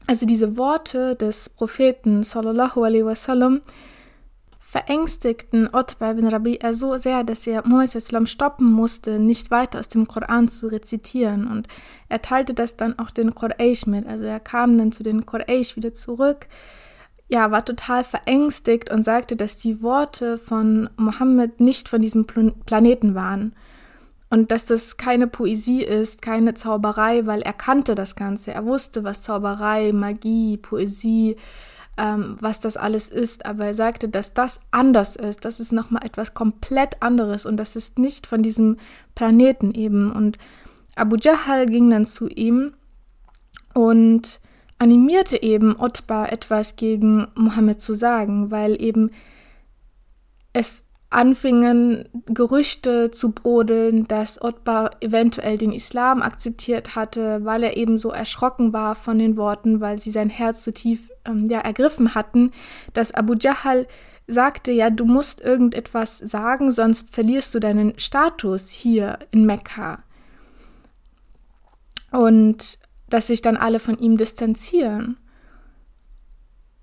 also 0.07 0.25
diese 0.25 0.57
Worte 0.57 1.15
des 1.15 1.49
Propheten 1.49 2.23
sallallahu 2.23 2.83
alaihi 2.83 3.05
wasallam, 3.05 3.61
verängstigten 4.59 5.69
Otba 5.71 6.11
ibn 6.11 6.27
Rabi'a 6.27 6.73
so 6.73 6.97
sehr, 6.97 7.23
dass 7.23 7.45
er 7.45 7.61
Muhammad 7.67 8.27
stoppen 8.27 8.71
musste, 8.71 9.19
nicht 9.19 9.51
weiter 9.51 9.79
aus 9.79 9.87
dem 9.87 10.07
Koran 10.07 10.47
zu 10.47 10.65
rezitieren. 10.65 11.45
Und 11.45 11.67
er 12.09 12.23
teilte 12.23 12.55
das 12.55 12.75
dann 12.75 12.97
auch 12.97 13.11
den 13.11 13.35
Quraysh 13.35 13.85
mit. 13.85 14.07
Also 14.07 14.25
er 14.25 14.39
kam 14.39 14.75
dann 14.79 14.91
zu 14.91 15.03
den 15.03 15.27
Quraysh 15.27 15.75
wieder 15.75 15.93
zurück, 15.93 16.47
ja, 17.29 17.51
war 17.51 17.63
total 17.63 18.03
verängstigt 18.03 18.91
und 18.91 19.05
sagte, 19.05 19.35
dass 19.35 19.57
die 19.57 19.81
Worte 19.81 20.37
von 20.37 20.89
Mohammed 20.97 21.59
nicht 21.59 21.87
von 21.89 22.01
diesem 22.01 22.25
Planeten 22.25 23.15
waren. 23.15 23.55
Und 24.33 24.49
dass 24.49 24.65
das 24.65 24.97
keine 24.97 25.27
Poesie 25.27 25.83
ist, 25.83 26.23
keine 26.23 26.55
Zauberei, 26.55 27.27
weil 27.27 27.43
er 27.43 27.53
kannte 27.53 27.93
das 27.93 28.15
Ganze. 28.15 28.51
Er 28.51 28.65
wusste, 28.65 29.03
was 29.03 29.21
Zauberei, 29.21 29.91
Magie, 29.91 30.57
Poesie, 30.57 31.35
ähm, 31.97 32.37
was 32.39 32.59
das 32.59 32.75
alles 32.75 33.09
ist, 33.09 33.45
aber 33.45 33.65
er 33.65 33.75
sagte, 33.75 34.09
dass 34.09 34.33
das 34.33 34.61
anders 34.71 35.15
ist, 35.15 35.45
das 35.45 35.59
ist 35.59 35.71
nochmal 35.71 36.03
etwas 36.03 36.33
komplett 36.33 36.99
anderes 37.03 37.45
und 37.45 37.57
das 37.57 37.75
ist 37.75 37.99
nicht 37.99 38.25
von 38.25 38.41
diesem 38.41 38.77
Planeten 39.13 39.71
eben. 39.75 40.11
Und 40.11 40.39
Abu 40.95 41.15
Jahal 41.15 41.67
ging 41.67 41.91
dann 41.91 42.07
zu 42.07 42.27
ihm 42.27 42.73
und 43.75 44.39
animierte 44.79 45.43
eben 45.43 45.79
Otba 45.79 46.25
etwas 46.25 46.75
gegen 46.75 47.27
Mohammed 47.35 47.81
zu 47.81 47.93
sagen, 47.93 48.49
weil 48.49 48.81
eben 48.81 49.11
es 50.53 50.82
anfingen 51.13 52.09
Gerüchte 52.25 53.11
zu 53.11 53.31
brodeln, 53.31 54.07
dass 54.07 54.41
Otba 54.41 54.91
eventuell 55.01 55.57
den 55.57 55.71
Islam 55.71 56.21
akzeptiert 56.21 56.95
hatte, 56.95 57.45
weil 57.45 57.63
er 57.63 57.77
eben 57.77 57.99
so 57.99 58.09
erschrocken 58.09 58.73
war 58.73 58.95
von 58.95 59.19
den 59.19 59.37
Worten, 59.37 59.81
weil 59.81 59.99
sie 59.99 60.11
sein 60.11 60.29
Herz 60.29 60.63
so 60.63 60.71
tief 60.71 61.09
ähm, 61.25 61.47
ja, 61.49 61.59
ergriffen 61.59 62.15
hatten, 62.15 62.51
dass 62.93 63.13
Abu 63.13 63.35
Jahal 63.39 63.87
sagte, 64.27 64.71
ja, 64.71 64.89
du 64.89 65.05
musst 65.05 65.41
irgendetwas 65.41 66.17
sagen, 66.17 66.71
sonst 66.71 67.13
verlierst 67.13 67.53
du 67.53 67.59
deinen 67.59 67.97
Status 67.99 68.69
hier 68.69 69.19
in 69.31 69.45
Mekka. 69.45 70.03
Und 72.11 72.79
dass 73.09 73.27
sich 73.27 73.41
dann 73.41 73.57
alle 73.57 73.79
von 73.79 73.97
ihm 73.97 74.17
distanzieren. 74.17 75.17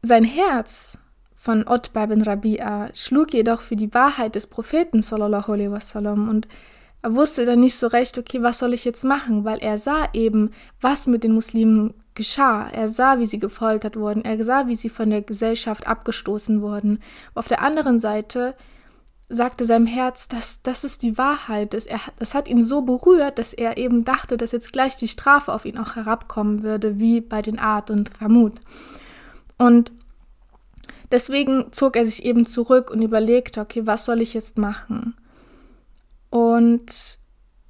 Sein 0.03 0.25
Herz 0.25 0.99
von 1.41 1.67
Otba 1.67 2.05
bin 2.05 2.23
Rabi'a 2.23 2.95
schlug 2.95 3.33
jedoch 3.33 3.63
für 3.63 3.75
die 3.75 3.95
Wahrheit 3.95 4.35
des 4.35 4.47
Propheten 4.47 5.01
sallallahu 5.01 5.53
alaihi 5.53 5.71
wasallam 5.71 6.29
und 6.29 6.47
er 7.01 7.15
wusste 7.15 7.47
dann 7.47 7.61
nicht 7.61 7.79
so 7.79 7.87
recht, 7.87 8.19
okay, 8.19 8.43
was 8.43 8.59
soll 8.59 8.75
ich 8.75 8.85
jetzt 8.85 9.05
machen, 9.05 9.43
weil 9.47 9.57
er 9.61 9.79
sah 9.79 10.07
eben, 10.13 10.51
was 10.83 11.07
mit 11.07 11.25
den 11.25 11.33
Muslimen 11.33 11.95
geschah. 12.15 12.69
Er 12.69 12.89
sah, 12.89 13.19
wie 13.21 13.25
sie 13.25 13.39
gefoltert 13.39 13.97
wurden, 13.97 14.23
er 14.23 14.45
sah, 14.45 14.67
wie 14.67 14.75
sie 14.77 14.91
von 14.91 15.09
der 15.09 15.23
Gesellschaft 15.23 15.87
abgestoßen 15.87 16.61
wurden. 16.61 17.01
Auf 17.35 17.49
der 17.49 17.63
anderen 17.63 18.01
Seite 18.01 18.55
sagte 19.31 19.65
seinem 19.65 19.87
Herz, 19.87 20.29
dass 20.29 20.61
das 20.61 20.85
ist 20.85 21.03
die 21.03 21.17
Wahrheit. 21.17 21.73
Das, 21.73 21.87
er, 21.87 22.01
das 22.19 22.35
hat 22.35 22.49
ihn 22.49 22.67
so 22.67 22.83
berührt, 22.83 23.39
dass 23.39 23.55
er 23.55 23.79
eben 23.79 24.05
dachte, 24.05 24.37
dass 24.37 24.53
jetzt 24.53 24.75
gleich 24.75 24.99
die 24.99 25.09
Strafe 25.09 25.55
auf 25.55 25.65
ihn 25.65 25.79
auch 25.79 25.97
herabkommen 25.97 26.63
würde, 26.63 26.99
wie 26.99 27.23
bei 27.23 27.41
den 27.41 27.59
Art 27.59 27.91
und 27.91 28.13
Thamud. 28.19 28.61
Und 29.57 29.91
Deswegen 31.11 31.73
zog 31.73 31.97
er 31.97 32.05
sich 32.05 32.25
eben 32.25 32.47
zurück 32.47 32.91
und 32.91 33.03
überlegte, 33.03 33.61
okay, 33.61 33.87
was 33.87 34.05
soll 34.05 34.21
ich 34.21 34.35
jetzt 34.35 34.59
machen? 34.59 35.15
Und 36.31 37.19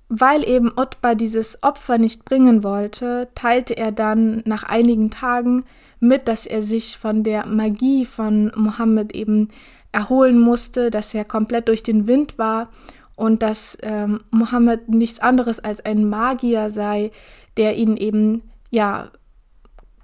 weil 0.08 0.46
eben 0.46 0.72
Otba 0.76 1.14
dieses 1.14 1.62
Opfer 1.62 1.96
nicht 1.96 2.24
bringen 2.24 2.64
wollte, 2.64 3.28
teilte 3.34 3.76
er 3.76 3.92
dann 3.92 4.42
nach 4.44 4.64
einigen 4.64 5.10
Tagen 5.10 5.64
mit, 6.00 6.28
dass 6.28 6.46
er 6.46 6.62
sich 6.62 6.98
von 6.98 7.22
der 7.22 7.46
Magie 7.46 8.04
von 8.04 8.50
Mohammed 8.56 9.14
eben 9.14 9.48
erholen 9.92 10.38
musste, 10.38 10.90
dass 10.90 11.14
er 11.14 11.24
komplett 11.24 11.68
durch 11.68 11.82
den 11.82 12.06
Wind 12.06 12.38
war 12.38 12.70
und 13.16 13.42
dass 13.42 13.78
ähm, 13.82 14.20
Mohammed 14.30 14.88
nichts 14.88 15.20
anderes 15.20 15.60
als 15.60 15.84
ein 15.84 16.08
Magier 16.08 16.70
sei, 16.70 17.12
der 17.56 17.76
ihn 17.76 17.96
eben 17.96 18.42
ja 18.70 19.10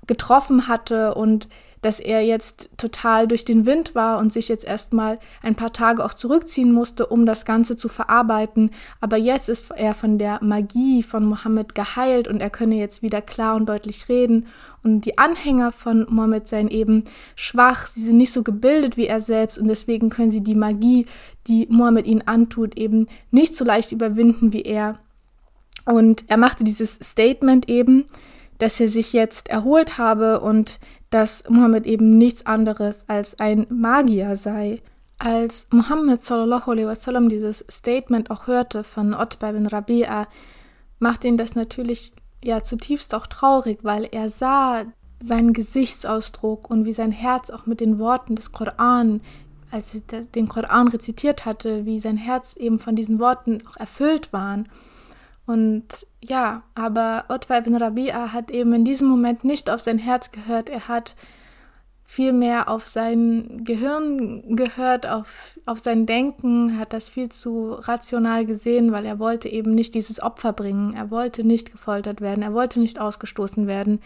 getroffen 0.07 0.69
hatte 0.69 1.15
und 1.15 1.49
dass 1.87 2.01
er 2.01 2.21
jetzt 2.21 2.69
total 2.79 3.29
durch 3.29 3.45
den 3.45 3.65
Wind 3.65 3.95
war 3.95 4.19
und 4.19 4.33
sich 4.33 4.49
jetzt 4.49 4.65
erstmal 4.65 5.21
ein 5.41 5.55
paar 5.55 5.73
Tage 5.73 6.05
auch 6.05 6.15
zurückziehen 6.15 6.73
musste, 6.73 7.07
um 7.07 7.27
das 7.27 7.45
Ganze 7.45 7.77
zu 7.77 7.89
verarbeiten. 7.89 8.73
Aber 9.01 9.17
jetzt 9.17 9.49
ist 9.49 9.71
er 9.71 9.95
von 9.95 10.19
der 10.19 10.43
Magie 10.43 11.05
von 11.05 11.25
Mohammed 11.25 11.77
geheilt 11.77 12.27
und 12.27 12.41
er 12.41 12.51
könne 12.51 12.75
jetzt 12.75 13.03
wieder 13.03 13.23
klar 13.23 13.55
und 13.55 13.69
deutlich 13.69 14.09
reden. 14.09 14.49
Und 14.83 15.03
die 15.03 15.17
Anhänger 15.17 15.71
von 15.71 16.07
Mohammed 16.11 16.49
seien 16.49 16.71
eben 16.71 17.05
schwach, 17.37 17.87
sie 17.87 18.03
sind 18.03 18.17
nicht 18.17 18.33
so 18.33 18.43
gebildet 18.43 18.97
wie 18.97 19.07
er 19.07 19.21
selbst 19.21 19.57
und 19.57 19.69
deswegen 19.69 20.11
können 20.11 20.33
sie 20.33 20.43
die 20.43 20.57
Magie, 20.57 21.07
die 21.47 21.69
Mohammed 21.71 22.09
ihnen 22.09 22.27
antut, 22.27 22.77
eben 22.77 23.07
nicht 23.31 23.57
so 23.57 23.65
leicht 23.65 23.93
überwinden 23.93 24.53
wie 24.53 24.63
er. 24.63 24.99
Und 25.85 26.25
er 26.27 26.37
machte 26.37 26.65
dieses 26.65 26.95
Statement 26.95 27.69
eben, 27.69 28.07
dass 28.59 28.81
er 28.81 28.89
sich 28.89 29.13
jetzt 29.13 29.49
erholt 29.49 29.99
habe 29.99 30.41
und 30.41 30.79
dass 31.11 31.45
Mohammed 31.49 31.87
eben 31.87 32.19
nichts 32.19 32.47
anderes 32.47 33.09
als 33.09 33.39
ein 33.39 33.67
Magier 33.71 34.37
sei. 34.37 34.83
Als 35.19 35.67
Mohammed 35.71 36.23
sallallahu 36.23 36.73
alaihi 36.73 36.87
wasallam 36.87 37.29
dieses 37.29 37.65
Statement 37.71 38.31
auch 38.31 38.47
hörte 38.47 38.85
von 38.85 39.15
Utbah 39.15 39.53
bin 39.53 39.67
Rabi'a, 39.67 40.27
machte 40.99 41.29
ihn 41.29 41.37
das 41.37 41.55
natürlich 41.55 42.13
ja 42.43 42.63
zutiefst 42.63 43.15
auch 43.15 43.27
traurig, 43.27 43.79
weil 43.83 44.09
er 44.11 44.29
sah 44.29 44.85
seinen 45.21 45.53
Gesichtsausdruck 45.53 46.69
und 46.71 46.85
wie 46.85 46.93
sein 46.93 47.13
Herz 47.13 47.51
auch 47.51 47.67
mit 47.67 47.81
den 47.81 47.99
Worten 47.99 48.35
des 48.35 48.53
Koran, 48.53 49.23
als 49.71 49.95
er 49.95 50.23
den 50.23 50.49
Koran 50.49 50.89
rezitiert 50.89 51.45
hatte, 51.45 51.87
wie 51.87 51.99
sein 51.99 52.17
Herz 52.17 52.57
eben 52.57 52.79
von 52.79 52.95
diesen 52.95 53.19
Worten 53.19 53.59
auch 53.69 53.77
erfüllt 53.77 54.33
waren. 54.33 54.69
Und 55.47 55.85
ja, 56.29 56.63
aber 56.75 57.25
Utbah 57.29 57.59
ibn 57.59 57.77
Rabi'a 57.77 58.33
hat 58.33 58.51
eben 58.51 58.73
in 58.73 58.85
diesem 58.85 59.09
Moment 59.09 59.45
nicht 59.45 59.71
auf 59.71 59.81
sein 59.81 59.99
Herz 59.99 60.33
gehört, 60.33 60.69
er 60.69 60.89
hat 60.89 61.15
vielmehr 62.05 62.69
auf 62.69 62.87
sein 62.87 63.65
Gehirn 63.65 64.57
gehört, 64.57 65.09
auf, 65.09 65.59
auf 65.67 65.81
sein 65.81 66.07
Denken, 66.07 66.79
hat 66.79 66.93
das 66.93 67.09
viel 67.09 67.29
zu 67.29 67.73
rational 67.73 68.47
gesehen, 68.47 68.93
weil 68.93 69.05
er 69.05 69.19
wollte 69.19 69.49
eben 69.49 69.75
nicht 69.75 69.95
dieses 69.95 70.23
Opfer 70.23 70.53
bringen, 70.53 70.95
er 70.95 71.11
wollte 71.11 71.45
nicht 71.45 71.73
gefoltert 71.73 72.21
werden, 72.21 72.43
er 72.43 72.55
wollte 72.55 72.79
nicht 72.79 73.01
ausgestoßen 73.01 73.67
werden. 73.67 74.01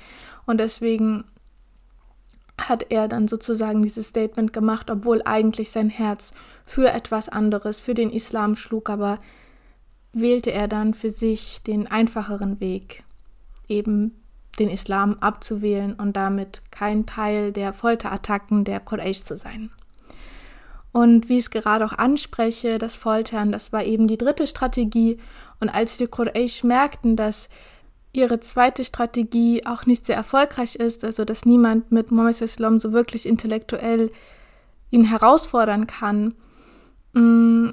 Und 0.46 0.60
deswegen 0.60 1.24
hat 2.56 2.86
er 2.88 3.06
dann 3.08 3.28
sozusagen 3.28 3.82
dieses 3.82 4.08
Statement 4.08 4.52
gemacht, 4.52 4.90
obwohl 4.90 5.22
eigentlich 5.24 5.70
sein 5.70 5.90
Herz 5.90 6.32
für 6.64 6.90
etwas 6.90 7.28
anderes, 7.28 7.80
für 7.80 7.94
den 7.94 8.10
Islam 8.10 8.56
schlug, 8.56 8.90
aber 8.90 9.18
wählte 10.12 10.52
er 10.52 10.68
dann 10.68 10.94
für 10.94 11.10
sich 11.10 11.62
den 11.62 11.86
einfacheren 11.86 12.60
Weg, 12.60 13.04
eben 13.68 14.14
den 14.58 14.68
Islam 14.68 15.16
abzuwählen 15.20 15.94
und 15.94 16.16
damit 16.16 16.62
kein 16.70 17.06
Teil 17.06 17.52
der 17.52 17.72
Folterattacken 17.72 18.64
der 18.64 18.80
Quraysh 18.80 19.22
zu 19.22 19.36
sein. 19.36 19.70
Und 20.92 21.28
wie 21.28 21.34
ich 21.34 21.44
es 21.44 21.50
gerade 21.50 21.84
auch 21.84 21.92
anspreche, 21.92 22.78
das 22.78 22.96
Foltern, 22.96 23.52
das 23.52 23.72
war 23.72 23.84
eben 23.84 24.08
die 24.08 24.18
dritte 24.18 24.46
Strategie. 24.46 25.18
Und 25.60 25.68
als 25.68 25.98
die 25.98 26.06
Quraysh 26.06 26.64
merkten, 26.64 27.14
dass 27.14 27.48
ihre 28.12 28.40
zweite 28.40 28.84
Strategie 28.84 29.64
auch 29.66 29.86
nicht 29.86 30.04
sehr 30.04 30.16
erfolgreich 30.16 30.74
ist, 30.74 31.04
also 31.04 31.24
dass 31.24 31.44
niemand 31.44 31.92
mit 31.92 32.10
Mohammed 32.10 32.40
Islam 32.40 32.80
so 32.80 32.92
wirklich 32.92 33.24
intellektuell 33.24 34.10
ihn 34.90 35.04
herausfordern 35.04 35.86
kann, 35.86 36.34
mm, 37.12 37.68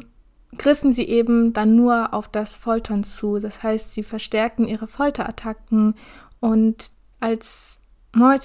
griffen 0.57 0.93
sie 0.93 1.07
eben 1.07 1.53
dann 1.53 1.75
nur 1.75 2.13
auf 2.13 2.27
das 2.27 2.57
Foltern 2.57 3.03
zu. 3.03 3.39
Das 3.39 3.63
heißt, 3.63 3.93
sie 3.93 4.03
verstärkten 4.03 4.67
ihre 4.67 4.87
Folterattacken 4.87 5.95
und 6.39 6.91
als 7.19 7.79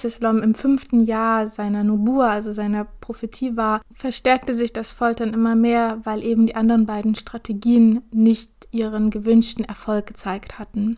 Islam 0.03 0.43
im 0.43 0.53
fünften 0.53 0.99
Jahr 0.99 1.47
seiner 1.47 1.83
Nubur, 1.83 2.27
also 2.27 2.51
seiner 2.51 2.85
Prophetie 2.85 3.57
war, 3.57 3.81
verstärkte 3.95 4.53
sich 4.53 4.71
das 4.71 4.91
Foltern 4.91 5.33
immer 5.33 5.55
mehr, 5.55 5.99
weil 6.03 6.23
eben 6.23 6.45
die 6.45 6.55
anderen 6.55 6.85
beiden 6.85 7.15
Strategien 7.15 8.01
nicht 8.11 8.67
ihren 8.71 9.09
gewünschten 9.09 9.65
Erfolg 9.65 10.05
gezeigt 10.07 10.59
hatten. 10.59 10.97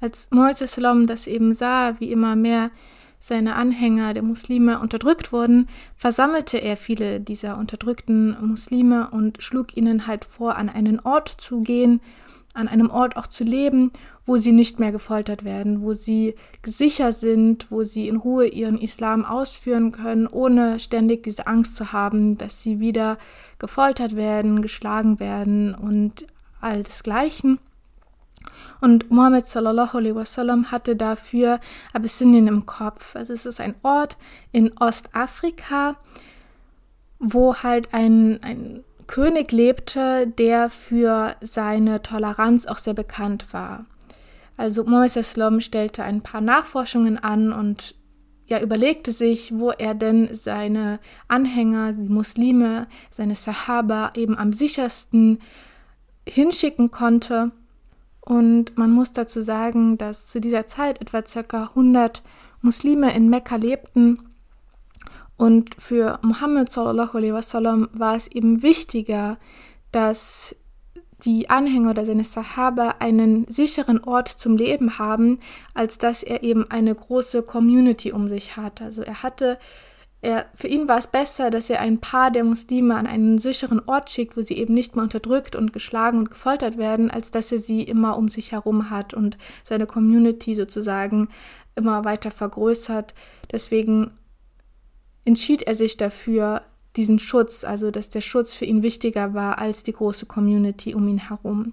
Als 0.00 0.28
Islam 0.60 1.06
das 1.06 1.26
eben 1.26 1.54
sah, 1.54 2.00
wie 2.00 2.10
immer 2.10 2.34
mehr 2.34 2.70
seine 3.24 3.54
Anhänger 3.54 4.14
der 4.14 4.24
Muslime 4.24 4.80
unterdrückt 4.80 5.32
wurden, 5.32 5.68
versammelte 5.94 6.58
er 6.58 6.76
viele 6.76 7.20
dieser 7.20 7.56
unterdrückten 7.56 8.36
Muslime 8.44 9.10
und 9.10 9.40
schlug 9.40 9.76
ihnen 9.76 10.08
halt 10.08 10.24
vor, 10.24 10.56
an 10.56 10.68
einen 10.68 10.98
Ort 10.98 11.28
zu 11.28 11.60
gehen, 11.60 12.00
an 12.52 12.66
einem 12.66 12.90
Ort 12.90 13.16
auch 13.16 13.28
zu 13.28 13.44
leben, 13.44 13.92
wo 14.26 14.38
sie 14.38 14.50
nicht 14.50 14.80
mehr 14.80 14.90
gefoltert 14.90 15.44
werden, 15.44 15.82
wo 15.82 15.94
sie 15.94 16.34
sicher 16.66 17.12
sind, 17.12 17.70
wo 17.70 17.84
sie 17.84 18.08
in 18.08 18.16
Ruhe 18.16 18.48
ihren 18.48 18.76
Islam 18.76 19.24
ausführen 19.24 19.92
können, 19.92 20.26
ohne 20.26 20.80
ständig 20.80 21.22
diese 21.22 21.46
Angst 21.46 21.76
zu 21.76 21.92
haben, 21.92 22.36
dass 22.38 22.60
sie 22.60 22.80
wieder 22.80 23.18
gefoltert 23.60 24.16
werden, 24.16 24.62
geschlagen 24.62 25.20
werden 25.20 25.76
und 25.76 26.26
all 26.60 26.82
desgleichen. 26.82 27.60
Und 28.80 29.10
Mohammed 29.10 29.46
sallallahu 29.46 29.98
alaihi 29.98 30.14
wasallam 30.14 30.70
hatte 30.70 30.96
dafür 30.96 31.60
Abyssinien 31.92 32.48
im 32.48 32.66
Kopf. 32.66 33.16
Also 33.16 33.32
es 33.32 33.46
ist 33.46 33.60
ein 33.60 33.74
Ort 33.82 34.16
in 34.50 34.76
Ostafrika, 34.78 35.96
wo 37.18 37.56
halt 37.56 37.92
ein, 37.92 38.42
ein 38.42 38.84
König 39.06 39.52
lebte, 39.52 40.26
der 40.26 40.70
für 40.70 41.36
seine 41.40 42.02
Toleranz 42.02 42.66
auch 42.66 42.78
sehr 42.78 42.94
bekannt 42.94 43.46
war. 43.52 43.86
Also 44.56 44.84
Mohammed 44.84 45.12
sallam 45.12 45.60
stellte 45.60 46.02
ein 46.02 46.22
paar 46.22 46.40
Nachforschungen 46.40 47.18
an 47.18 47.52
und 47.52 47.94
ja, 48.46 48.60
überlegte 48.60 49.12
sich, 49.12 49.58
wo 49.58 49.70
er 49.70 49.94
denn 49.94 50.28
seine 50.34 50.98
Anhänger, 51.28 51.92
die 51.92 52.08
Muslime, 52.08 52.86
seine 53.10 53.34
Sahaba 53.34 54.10
eben 54.14 54.36
am 54.36 54.52
sichersten 54.52 55.38
hinschicken 56.28 56.90
konnte. 56.90 57.52
Und 58.24 58.78
man 58.78 58.92
muss 58.92 59.12
dazu 59.12 59.42
sagen, 59.42 59.98
dass 59.98 60.28
zu 60.28 60.40
dieser 60.40 60.66
Zeit 60.66 61.00
etwa 61.00 61.22
ca. 61.22 61.64
100 61.64 62.22
Muslime 62.60 63.14
in 63.14 63.28
Mekka 63.28 63.56
lebten. 63.56 64.30
Und 65.36 65.74
für 65.76 66.20
alaihi 67.16 67.32
wasallam 67.32 67.88
war 67.92 68.14
es 68.14 68.28
eben 68.28 68.62
wichtiger, 68.62 69.38
dass 69.90 70.54
die 71.24 71.50
Anhänger 71.50 71.90
oder 71.90 72.04
seine 72.04 72.24
Sahaba 72.24 72.96
einen 72.98 73.46
sicheren 73.48 74.02
Ort 74.04 74.28
zum 74.28 74.56
Leben 74.56 74.98
haben, 74.98 75.38
als 75.74 75.98
dass 75.98 76.22
er 76.22 76.42
eben 76.42 76.70
eine 76.70 76.94
große 76.94 77.42
Community 77.42 78.12
um 78.12 78.28
sich 78.28 78.56
hat. 78.56 78.82
Also 78.82 79.02
er 79.02 79.22
hatte 79.22 79.58
er, 80.22 80.46
für 80.54 80.68
ihn 80.68 80.86
war 80.86 80.98
es 80.98 81.08
besser, 81.08 81.50
dass 81.50 81.68
er 81.68 81.80
ein 81.80 81.98
paar 81.98 82.30
der 82.30 82.44
Muslime 82.44 82.94
an 82.94 83.08
einen 83.08 83.38
sicheren 83.38 83.80
Ort 83.86 84.08
schickt, 84.08 84.36
wo 84.36 84.42
sie 84.42 84.56
eben 84.56 84.72
nicht 84.72 84.94
mehr 84.94 85.02
unterdrückt 85.02 85.56
und 85.56 85.72
geschlagen 85.72 86.18
und 86.18 86.30
gefoltert 86.30 86.78
werden, 86.78 87.10
als 87.10 87.32
dass 87.32 87.50
er 87.50 87.58
sie 87.58 87.82
immer 87.82 88.16
um 88.16 88.28
sich 88.28 88.52
herum 88.52 88.88
hat 88.88 89.14
und 89.14 89.36
seine 89.64 89.86
Community 89.86 90.54
sozusagen 90.54 91.28
immer 91.74 92.04
weiter 92.04 92.30
vergrößert. 92.30 93.14
Deswegen 93.50 94.12
entschied 95.24 95.62
er 95.62 95.74
sich 95.74 95.96
dafür, 95.96 96.62
diesen 96.94 97.18
Schutz, 97.18 97.64
also 97.64 97.90
dass 97.90 98.08
der 98.08 98.20
Schutz 98.20 98.54
für 98.54 98.64
ihn 98.64 98.82
wichtiger 98.82 99.34
war 99.34 99.58
als 99.58 99.82
die 99.82 99.92
große 99.92 100.26
Community 100.26 100.94
um 100.94 101.08
ihn 101.08 101.18
herum. 101.18 101.72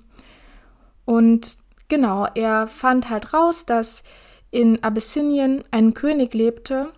Und 1.05 1.57
genau, 1.87 2.25
er 2.33 2.65
fand 2.65 3.09
halt 3.09 3.33
raus, 3.33 3.65
dass 3.65 4.03
in 4.49 4.81
Abyssinien 4.83 5.61
ein 5.69 5.93
König 5.93 6.33
lebte, 6.33 6.91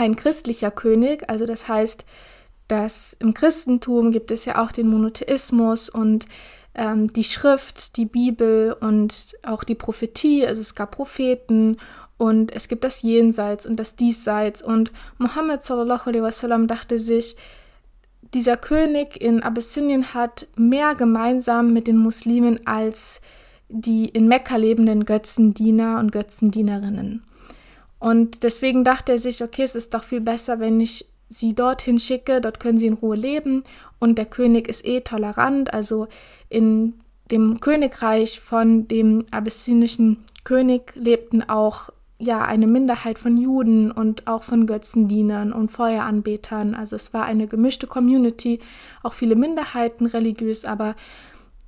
ein 0.00 0.16
christlicher 0.16 0.70
König, 0.70 1.28
also 1.28 1.44
das 1.44 1.68
heißt, 1.68 2.06
dass 2.68 3.14
im 3.20 3.34
Christentum 3.34 4.12
gibt 4.12 4.30
es 4.30 4.46
ja 4.46 4.62
auch 4.62 4.72
den 4.72 4.88
Monotheismus 4.88 5.90
und 5.90 6.26
ähm, 6.74 7.12
die 7.12 7.24
Schrift, 7.24 7.98
die 7.98 8.06
Bibel 8.06 8.74
und 8.80 9.36
auch 9.42 9.62
die 9.62 9.74
Prophetie, 9.74 10.46
also 10.46 10.62
es 10.62 10.74
gab 10.74 10.92
Propheten 10.92 11.76
und 12.16 12.50
es 12.50 12.68
gibt 12.68 12.84
das 12.84 13.02
Jenseits 13.02 13.66
und 13.66 13.76
das 13.76 13.94
Diesseits. 13.96 14.62
Und 14.62 14.90
Mohammed 15.18 15.62
sallallahu 15.62 16.08
alaihi 16.08 16.22
wasallam 16.22 16.66
dachte 16.66 16.98
sich, 16.98 17.36
dieser 18.32 18.56
König 18.56 19.20
in 19.20 19.42
Abyssinien 19.42 20.14
hat 20.14 20.46
mehr 20.56 20.94
gemeinsam 20.94 21.74
mit 21.74 21.86
den 21.86 21.98
Muslimen 21.98 22.66
als 22.66 23.20
die 23.68 24.08
in 24.08 24.28
Mekka 24.28 24.56
lebenden 24.56 25.04
Götzendiener 25.04 25.98
und 25.98 26.10
Götzendienerinnen. 26.10 27.24
Und 28.00 28.42
deswegen 28.42 28.82
dachte 28.82 29.12
er 29.12 29.18
sich, 29.18 29.44
okay, 29.44 29.62
es 29.62 29.76
ist 29.76 29.94
doch 29.94 30.02
viel 30.02 30.20
besser, 30.20 30.58
wenn 30.58 30.80
ich 30.80 31.06
sie 31.28 31.54
dorthin 31.54 32.00
schicke, 32.00 32.40
dort 32.40 32.58
können 32.58 32.78
sie 32.78 32.88
in 32.88 32.94
Ruhe 32.94 33.14
leben 33.14 33.62
und 34.00 34.18
der 34.18 34.26
König 34.26 34.68
ist 34.68 34.84
eh 34.84 35.00
tolerant, 35.02 35.72
also 35.72 36.08
in 36.48 36.94
dem 37.30 37.60
Königreich 37.60 38.40
von 38.40 38.88
dem 38.88 39.24
abyssinischen 39.30 40.24
König 40.42 40.92
lebten 40.96 41.48
auch 41.48 41.90
ja 42.18 42.42
eine 42.42 42.66
Minderheit 42.66 43.18
von 43.18 43.38
Juden 43.38 43.92
und 43.92 44.26
auch 44.26 44.42
von 44.42 44.66
Götzendienern 44.66 45.52
und 45.52 45.70
Feueranbetern. 45.70 46.74
Also 46.74 46.96
es 46.96 47.14
war 47.14 47.24
eine 47.24 47.46
gemischte 47.46 47.86
Community, 47.86 48.58
auch 49.02 49.14
viele 49.14 49.36
Minderheiten 49.36 50.06
religiös, 50.06 50.64
aber 50.64 50.96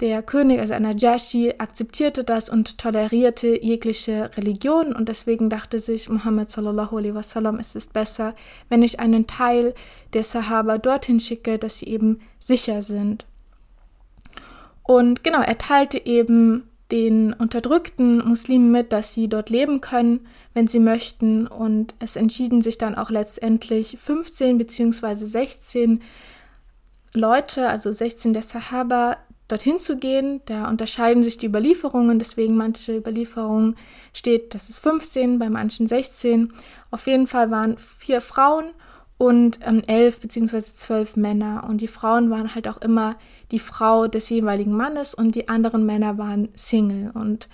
der 0.03 0.21
König, 0.21 0.59
also 0.59 0.75
Anajashi, 0.75 1.55
akzeptierte 1.59 2.25
das 2.25 2.49
und 2.49 2.77
tolerierte 2.77 3.63
jegliche 3.63 4.37
Religion 4.37 4.93
und 4.93 5.09
deswegen 5.09 5.49
dachte 5.49 5.79
sich 5.79 6.09
Muhammad 6.09 6.51
sallallahu 6.51 6.99
alaihi 6.99 7.15
wasallam, 7.15 7.61
es 7.61 7.77
ist 7.77 7.93
besser, 7.93 8.35
wenn 8.69 8.83
ich 8.83 8.99
einen 8.99 9.29
Teil 9.29 9.75
der 10.13 10.25
Sahaba 10.25 10.79
dorthin 10.79 11.21
schicke, 11.21 11.57
dass 11.57 11.79
sie 11.79 11.87
eben 11.87 12.21
sicher 12.41 12.83
sind. 12.83 13.27
Und 14.83 15.23
genau, 15.23 15.41
er 15.41 15.57
teilte 15.59 16.05
eben 16.05 16.69
den 16.91 17.33
unterdrückten 17.33 18.27
Muslimen 18.27 18.73
mit, 18.73 18.93
dass 18.93 19.15
sie 19.15 19.29
dort 19.29 19.51
leben 19.51 19.81
können, 19.81 20.27
wenn 20.53 20.67
sie 20.67 20.81
möchten. 20.81 21.47
Und 21.47 21.95
es 22.01 22.17
entschieden 22.17 22.61
sich 22.61 22.77
dann 22.77 22.97
auch 22.97 23.09
letztendlich 23.09 23.97
15 24.01 24.59
bzw. 24.59 25.15
16 25.15 26.03
Leute, 27.15 27.69
also 27.69 27.93
16 27.93 28.33
der 28.33 28.43
Sahaba, 28.43 29.17
dorthin 29.53 29.79
zu 29.79 29.97
gehen. 29.97 30.41
Da 30.47 30.69
unterscheiden 30.69 31.23
sich 31.23 31.39
die 31.39 31.47
Überlieferungen, 31.47 32.19
deswegen 32.19 32.57
manche 32.57 32.97
Überlieferungen 32.97 33.77
steht, 34.13 34.55
das 34.55 34.69
ist 34.69 34.81
15, 34.81 35.39
bei 35.39 35.51
manchen 35.51 35.87
16. 35.87 36.53
Auf 36.91 37.07
jeden 37.07 37.27
Fall 37.27 37.51
waren 37.51 37.77
vier 37.77 38.21
Frauen 38.21 38.65
und 39.19 39.61
ähm, 39.65 39.83
elf 39.87 40.21
beziehungsweise 40.21 40.75
zwölf 40.75 41.17
Männer. 41.17 41.65
Und 41.69 41.81
die 41.81 41.89
Frauen 41.89 42.31
waren 42.31 42.55
halt 42.55 42.67
auch 42.67 42.79
immer 42.79 43.17
die 43.53 43.61
Frau 43.61 44.09
des 44.09 44.29
jeweiligen 44.31 44.73
Mannes 44.73 45.15
und 45.15 45.35
die 45.35 45.49
anderen 45.49 45.87
Männer 45.87 46.19
waren 46.19 46.49
Single. 46.55 47.13
Und 47.15 47.49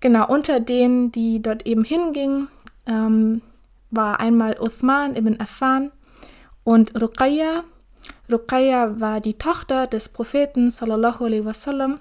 genau 0.00 0.26
unter 0.26 0.58
denen, 0.58 1.12
die 1.12 1.40
dort 1.40 1.66
eben 1.66 1.84
hingingen, 1.84 2.48
ähm, 2.86 3.42
war 3.90 4.18
einmal 4.18 4.56
Uthman 4.58 5.14
ibn 5.14 5.38
Affan 5.40 5.92
und 6.64 7.00
Ruqayya. 7.00 7.64
Ruqayya 8.30 9.00
war 9.00 9.20
die 9.20 9.34
Tochter 9.34 9.86
des 9.86 10.08
Propheten 10.08 10.70
sallallahu 10.70 11.24
alaihi 11.24 11.44
wasallam. 11.44 12.00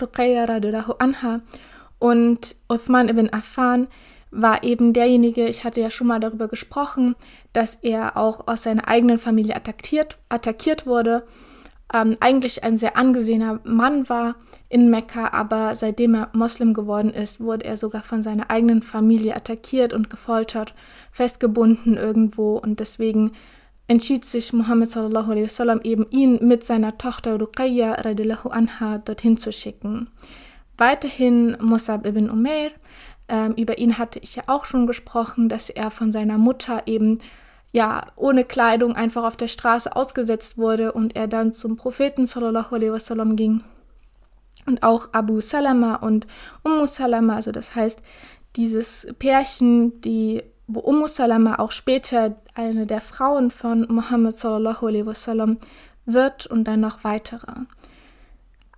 Ruqayya 0.00 0.44
radiallahu 0.44 0.94
anha. 0.98 1.40
Und 1.98 2.56
Uthman 2.68 3.08
ibn 3.08 3.32
Affan 3.32 3.88
war 4.30 4.64
eben 4.64 4.92
derjenige, 4.92 5.46
ich 5.46 5.64
hatte 5.64 5.80
ja 5.80 5.90
schon 5.90 6.08
mal 6.08 6.20
darüber 6.20 6.48
gesprochen, 6.48 7.14
dass 7.52 7.76
er 7.76 8.16
auch 8.16 8.48
aus 8.48 8.64
seiner 8.64 8.88
eigenen 8.88 9.18
Familie 9.18 9.54
attackiert, 9.54 10.18
attackiert 10.28 10.86
wurde, 10.86 11.24
ähm, 11.92 12.16
eigentlich 12.20 12.64
ein 12.64 12.76
sehr 12.76 12.96
angesehener 12.96 13.60
Mann 13.64 14.08
war 14.08 14.36
in 14.68 14.90
Mekka, 14.90 15.28
aber 15.32 15.74
seitdem 15.76 16.14
er 16.14 16.30
Moslem 16.32 16.74
geworden 16.74 17.12
ist, 17.12 17.40
wurde 17.40 17.64
er 17.64 17.76
sogar 17.76 18.02
von 18.02 18.22
seiner 18.22 18.50
eigenen 18.50 18.82
Familie 18.82 19.36
attackiert 19.36 19.92
und 19.92 20.10
gefoltert, 20.10 20.74
festgebunden 21.12 21.96
irgendwo 21.96 22.56
und 22.56 22.80
deswegen 22.80 23.32
entschied 23.88 24.24
sich 24.24 24.52
Muhammad 24.52 24.90
sallallahu 24.90 25.30
alaihi 25.32 25.44
wasallam 25.44 25.80
eben 25.82 26.06
ihn 26.10 26.38
mit 26.46 26.64
seiner 26.64 26.96
Tochter 26.98 27.38
Ruqayya 27.38 27.92
radiallahu 28.04 28.48
anha 28.48 28.98
dorthin 28.98 29.36
zu 29.36 29.52
schicken. 29.52 30.08
Weiterhin 30.76 31.56
Musab 31.60 32.06
ibn 32.06 32.30
Umair, 32.30 32.70
ähm, 33.28 33.54
über 33.56 33.78
ihn 33.78 33.98
hatte 33.98 34.18
ich 34.18 34.36
ja 34.36 34.44
auch 34.46 34.64
schon 34.64 34.86
gesprochen, 34.86 35.48
dass 35.48 35.70
er 35.70 35.90
von 35.90 36.12
seiner 36.12 36.38
Mutter 36.38 36.82
eben 36.86 37.18
ja 37.72 38.06
ohne 38.16 38.44
Kleidung 38.44 38.94
einfach 38.94 39.24
auf 39.24 39.36
der 39.36 39.48
Straße 39.48 39.94
ausgesetzt 39.94 40.58
wurde 40.58 40.92
und 40.92 41.16
er 41.16 41.26
dann 41.26 41.52
zum 41.52 41.76
Propheten 41.76 42.26
sallallahu 42.26 42.74
alaihi 42.74 42.92
wasallam 42.92 43.36
ging. 43.36 43.62
Und 44.66 44.82
auch 44.82 45.08
Abu 45.12 45.40
Salama 45.40 45.96
und 45.96 46.26
Ummu 46.62 46.86
Salama, 46.86 47.36
also 47.36 47.52
das 47.52 47.74
heißt, 47.74 48.00
dieses 48.56 49.08
Pärchen, 49.18 50.00
die 50.00 50.42
wo 50.66 50.80
Ummu 50.80 51.06
Salama 51.06 51.56
auch 51.58 51.72
später 51.72 52.36
eine 52.54 52.86
der 52.86 53.00
Frauen 53.00 53.50
von 53.50 53.86
Muhammad 53.88 54.38
sallallahu 54.38 54.86
alaihi 54.86 55.06
wasallam 55.06 55.58
wird 56.06 56.46
und 56.46 56.64
dann 56.64 56.80
noch 56.80 57.04
weitere. 57.04 57.52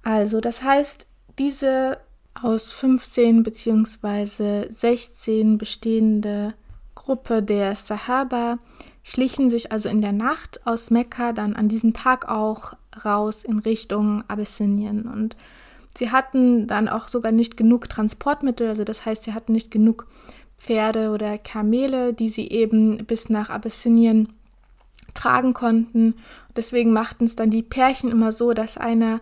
Also, 0.03 0.41
das 0.41 0.63
heißt, 0.63 1.07
diese 1.39 1.99
aus 2.35 2.73
15 2.73 3.43
bzw. 3.43 4.71
16 4.71 5.59
bestehende 5.59 6.55
Gruppe 6.95 7.43
der 7.43 7.75
Sahaba 7.77 8.59
schlichen 9.03 9.51
sich 9.51 9.71
also 9.71 9.89
in 9.89 10.01
der 10.01 10.13
Nacht 10.13 10.67
aus 10.67 10.91
Mekka 10.91 11.33
dann 11.33 11.55
an 11.55 11.69
diesem 11.69 11.93
Tag 11.93 12.29
auch 12.29 12.75
raus 13.05 13.45
in 13.45 13.61
Richtung 13.61 14.25
Abyssinien 14.29 15.07
und 15.07 15.37
sie 15.97 16.11
hatten 16.11 16.67
dann 16.67 16.89
auch 16.89 17.09
sogar 17.09 17.33
nicht 17.33 17.57
genug 17.57 17.89
Transportmittel, 17.89 18.69
also 18.69 18.85
das 18.85 19.07
heißt, 19.07 19.25
sie 19.25 19.35
hatten 19.35 19.53
nicht 19.53 19.71
genug 19.71 20.07
Pferde 20.59 21.11
oder 21.11 21.39
Kamele, 21.39 22.13
die 22.13 22.29
sie 22.29 22.49
eben 22.49 23.05
bis 23.07 23.29
nach 23.29 23.51
Abyssinien 23.51 24.33
tragen 25.15 25.55
konnten. 25.55 26.15
Deswegen 26.57 26.93
machten 26.93 27.25
es 27.25 27.37
dann 27.37 27.51
die 27.51 27.63
Pärchen 27.63 28.11
immer 28.11 28.33
so, 28.33 28.53
dass 28.53 28.77
einer 28.79 29.21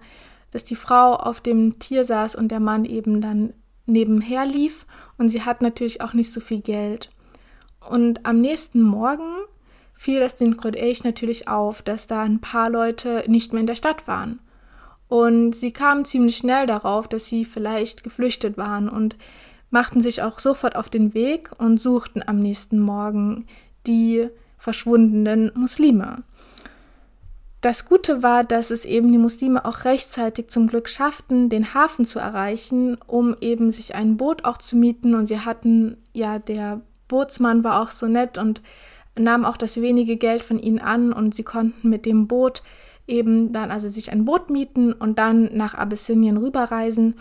dass 0.55 0.63
die 0.63 0.77
Frau 0.77 1.15
auf 1.15 1.41
dem 1.41 1.81
Tier 1.81 2.05
saß 2.05 2.37
und 2.37 2.49
der 2.49 2.61
Mann 2.61 2.85
eben 2.85 3.21
dann 3.21 3.55
nebenher 3.87 4.47
lief 4.47 4.87
und 5.19 5.29
sie 5.29 5.43
hat 5.43 5.61
natürlich 5.61 6.01
auch 6.01 6.15
nicht 6.15 6.33
so 6.33 6.39
viel 6.39 6.61
Geld. 6.61 7.11
Und 7.81 8.25
am 8.25 8.41
nächsten 8.41 8.81
Morgen 8.81 9.33
fiel 9.95 10.21
das 10.21 10.37
den 10.37 10.57
Quraysh 10.57 11.03
natürlich 11.03 11.49
auf, 11.49 11.83
dass 11.83 12.07
da 12.07 12.23
ein 12.23 12.41
paar 12.41 12.71
Leute 12.71 13.25
nicht 13.27 13.53
mehr 13.53 13.61
in 13.61 13.67
der 13.67 13.75
Stadt 13.75 14.07
waren. 14.07 14.39
Und 15.09 15.57
sie 15.57 15.73
kamen 15.73 16.05
ziemlich 16.05 16.37
schnell 16.37 16.69
darauf, 16.69 17.09
dass 17.09 17.27
sie 17.27 17.45
vielleicht 17.45 18.05
geflüchtet 18.05 18.57
waren 18.57 18.89
und 18.89 19.17
machten 19.75 20.01
sich 20.01 20.23
auch 20.23 20.39
sofort 20.39 20.77
auf 20.77 20.89
den 20.89 21.15
Weg 21.15 21.51
und 21.59 21.83
suchten 21.83 22.23
am 22.25 22.39
nächsten 22.39 22.79
Morgen 22.79 23.47
die 23.89 24.29
verschwundenen 24.57 25.51
Muslime. 25.57 26.23
Das 27.61 27.85
Gute 27.85 28.23
war, 28.23 28.45
dass 28.45 28.71
es 28.71 28.85
eben 28.85 29.11
die 29.11 29.19
Muslime 29.19 29.65
auch 29.65 29.85
rechtzeitig 29.85 30.49
zum 30.49 30.69
Glück 30.69 30.89
schafften, 30.89 31.49
den 31.49 31.75
Hafen 31.75 32.07
zu 32.07 32.21
erreichen, 32.21 32.99
um 33.09 33.35
eben 33.41 33.73
sich 33.73 33.97
ein 33.97 34.17
Boot 34.17 34.45
auch 34.45 34.59
zu 34.59 34.77
mieten. 34.77 35.17
Und 35.17 35.27
sie 35.27 35.41
hatten, 35.41 35.97
ja, 36.13 36.39
der 36.39 36.81
Bootsmann 37.09 37.65
war 37.65 37.83
auch 37.83 37.91
so 37.91 38.07
nett 38.07 38.39
und 38.39 38.63
nahm 39.19 39.45
auch 39.45 39.57
das 39.57 39.81
wenige 39.81 40.17
Geld 40.17 40.43
von 40.43 40.61
ihnen 40.61 40.79
an 40.79 41.13
und 41.13 41.35
sie 41.35 41.43
konnten 41.43 41.89
mit 41.89 42.07
dem 42.07 42.29
Boot 42.29 42.63
eben 43.09 43.53
dann 43.53 43.73
also 43.73 43.89
sich 43.89 44.13
ein 44.13 44.25
Boot 44.25 44.51
mieten 44.51 44.93
und 44.93 45.19
dann 45.19 45.51
nach 45.53 45.75
Abyssinien 45.75 46.37
rüberreisen. 46.37 47.17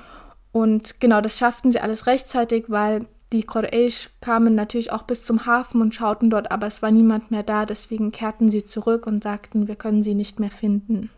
Und 0.54 1.02
genau, 1.02 1.20
das 1.20 1.38
schafften 1.38 1.72
sie 1.72 1.80
alles 1.80 2.08
rechtzeitig, 2.08 2.66
weil 2.68 3.08
die 3.34 3.44
Quraysh 3.44 4.12
kamen 4.22 4.54
natürlich 4.54 4.92
auch 4.92 5.02
bis 5.02 5.24
zum 5.24 5.48
Hafen 5.48 5.82
und 5.82 5.96
schauten 5.96 6.30
dort, 6.30 6.52
aber 6.52 6.68
es 6.68 6.84
war 6.84 6.92
niemand 6.92 7.32
mehr 7.32 7.42
da, 7.42 7.66
deswegen 7.66 8.12
kehrten 8.12 8.48
sie 8.48 8.64
zurück 8.64 9.08
und 9.08 9.24
sagten, 9.24 9.68
wir 9.68 9.76
können 9.76 10.04
sie 10.04 10.14
nicht 10.14 10.40
mehr 10.40 10.52
finden. 10.52 11.10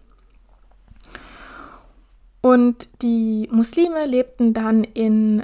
Und 2.41 2.88
die 3.02 3.50
Muslime 3.52 4.06
lebten 4.06 4.54
dann 4.54 4.86
in, 4.86 5.43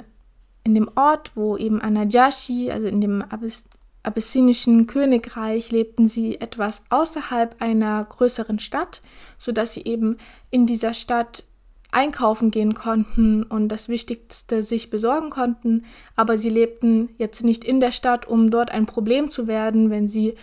in 0.64 0.74
dem 0.74 0.88
Ort, 0.94 1.32
wo 1.34 1.58
eben 1.58 1.82
Anajashi, 1.82 2.70
also 2.70 2.86
in 2.86 3.00
dem 3.00 3.22
Abyss 3.22 3.64
abyssinischen 4.04 4.88
Königreich, 4.88 5.70
lebten 5.70 6.08
sie 6.08 6.40
etwas 6.40 6.82
außerhalb 6.90 7.60
einer 7.60 8.04
größeren 8.04 8.58
Stadt, 8.58 9.00
sodass 9.38 9.74
sie 9.74 9.84
eben 9.84 10.16
in 10.50 10.66
dieser 10.66 10.92
Stadt 10.92 11.44
einkaufen 11.92 12.50
gehen 12.50 12.74
konnten 12.74 13.44
und 13.44 13.68
das 13.68 13.88
Wichtigste 13.88 14.62
sich 14.62 14.90
besorgen 14.90 15.30
konnten, 15.30 15.84
aber 16.16 16.36
sie 16.36 16.48
lebten 16.48 17.10
jetzt 17.18 17.44
nicht 17.44 17.64
in 17.64 17.80
der 17.80 17.92
Stadt, 17.92 18.26
um 18.26 18.50
dort 18.50 18.72
ein 18.72 18.86
Problem 18.86 19.30
zu 19.30 19.46
werden, 19.46 19.90
wenn 19.90 20.08
sie 20.08 20.34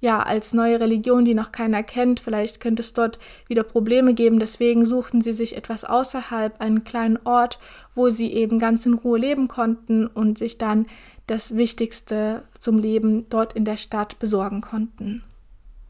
ja 0.00 0.20
als 0.20 0.52
neue 0.52 0.80
Religion, 0.80 1.24
die 1.24 1.34
noch 1.34 1.52
keiner 1.52 1.82
kennt, 1.82 2.20
vielleicht 2.20 2.60
könnte 2.60 2.82
es 2.82 2.92
dort 2.92 3.18
wieder 3.46 3.62
Probleme 3.62 4.14
geben. 4.14 4.40
Deswegen 4.40 4.84
suchten 4.84 5.20
sie 5.20 5.32
sich 5.32 5.56
etwas 5.56 5.84
außerhalb, 5.84 6.60
einen 6.60 6.82
kleinen 6.84 7.18
Ort, 7.24 7.58
wo 7.94 8.10
sie 8.10 8.32
eben 8.32 8.58
ganz 8.58 8.84
in 8.84 8.94
Ruhe 8.94 9.18
leben 9.18 9.46
konnten 9.46 10.08
und 10.08 10.38
sich 10.38 10.58
dann 10.58 10.86
das 11.28 11.56
Wichtigste 11.56 12.42
zum 12.58 12.78
Leben 12.78 13.28
dort 13.30 13.52
in 13.52 13.64
der 13.64 13.76
Stadt 13.76 14.18
besorgen 14.18 14.60
konnten. 14.60 15.22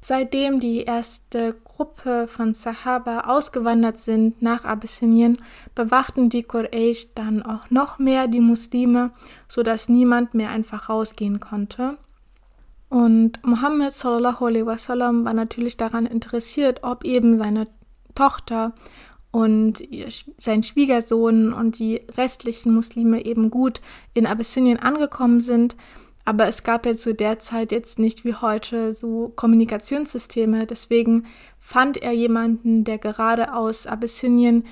Seitdem 0.04 0.58
die 0.58 0.80
erste 0.80 1.54
Gruppe 1.64 2.26
von 2.26 2.54
Sahaba 2.54 3.20
ausgewandert 3.20 4.00
sind 4.00 4.42
nach 4.42 4.64
Abyssinien, 4.64 5.38
bewachten 5.76 6.28
die 6.28 6.42
Quraysh 6.42 7.14
dann 7.14 7.40
auch 7.40 7.70
noch 7.70 8.00
mehr 8.00 8.26
die 8.26 8.40
Muslime, 8.40 9.12
sodass 9.46 9.88
niemand 9.88 10.34
mehr 10.34 10.50
einfach 10.50 10.88
rausgehen 10.88 11.38
konnte. 11.38 11.98
Und 12.88 13.46
Mohammed 13.46 13.92
sallallahu 13.92 14.46
alaihi 14.46 14.66
wasallam 14.66 15.24
war 15.24 15.34
natürlich 15.34 15.76
daran 15.76 16.06
interessiert, 16.06 16.80
ob 16.82 17.04
eben 17.04 17.38
seine 17.38 17.68
Tochter 18.16 18.74
und 19.30 19.82
sein 20.36 20.64
Schwiegersohn 20.64 21.52
und 21.52 21.78
die 21.78 22.02
restlichen 22.18 22.74
Muslime 22.74 23.24
eben 23.24 23.50
gut 23.50 23.80
in 24.14 24.26
Abyssinien 24.26 24.80
angekommen 24.80 25.40
sind, 25.40 25.76
aber 26.24 26.46
es 26.46 26.62
gab 26.62 26.86
ja 26.86 26.94
zu 26.94 27.14
der 27.14 27.38
Zeit 27.40 27.72
jetzt 27.72 27.98
nicht 27.98 28.24
wie 28.24 28.34
heute 28.34 28.94
so 28.94 29.32
Kommunikationssysteme. 29.34 30.66
Deswegen 30.66 31.26
fand 31.58 31.96
er 31.96 32.12
jemanden, 32.12 32.84
der 32.84 32.98
gerade 32.98 33.54
aus 33.54 33.86
Abyssinien 33.86 34.66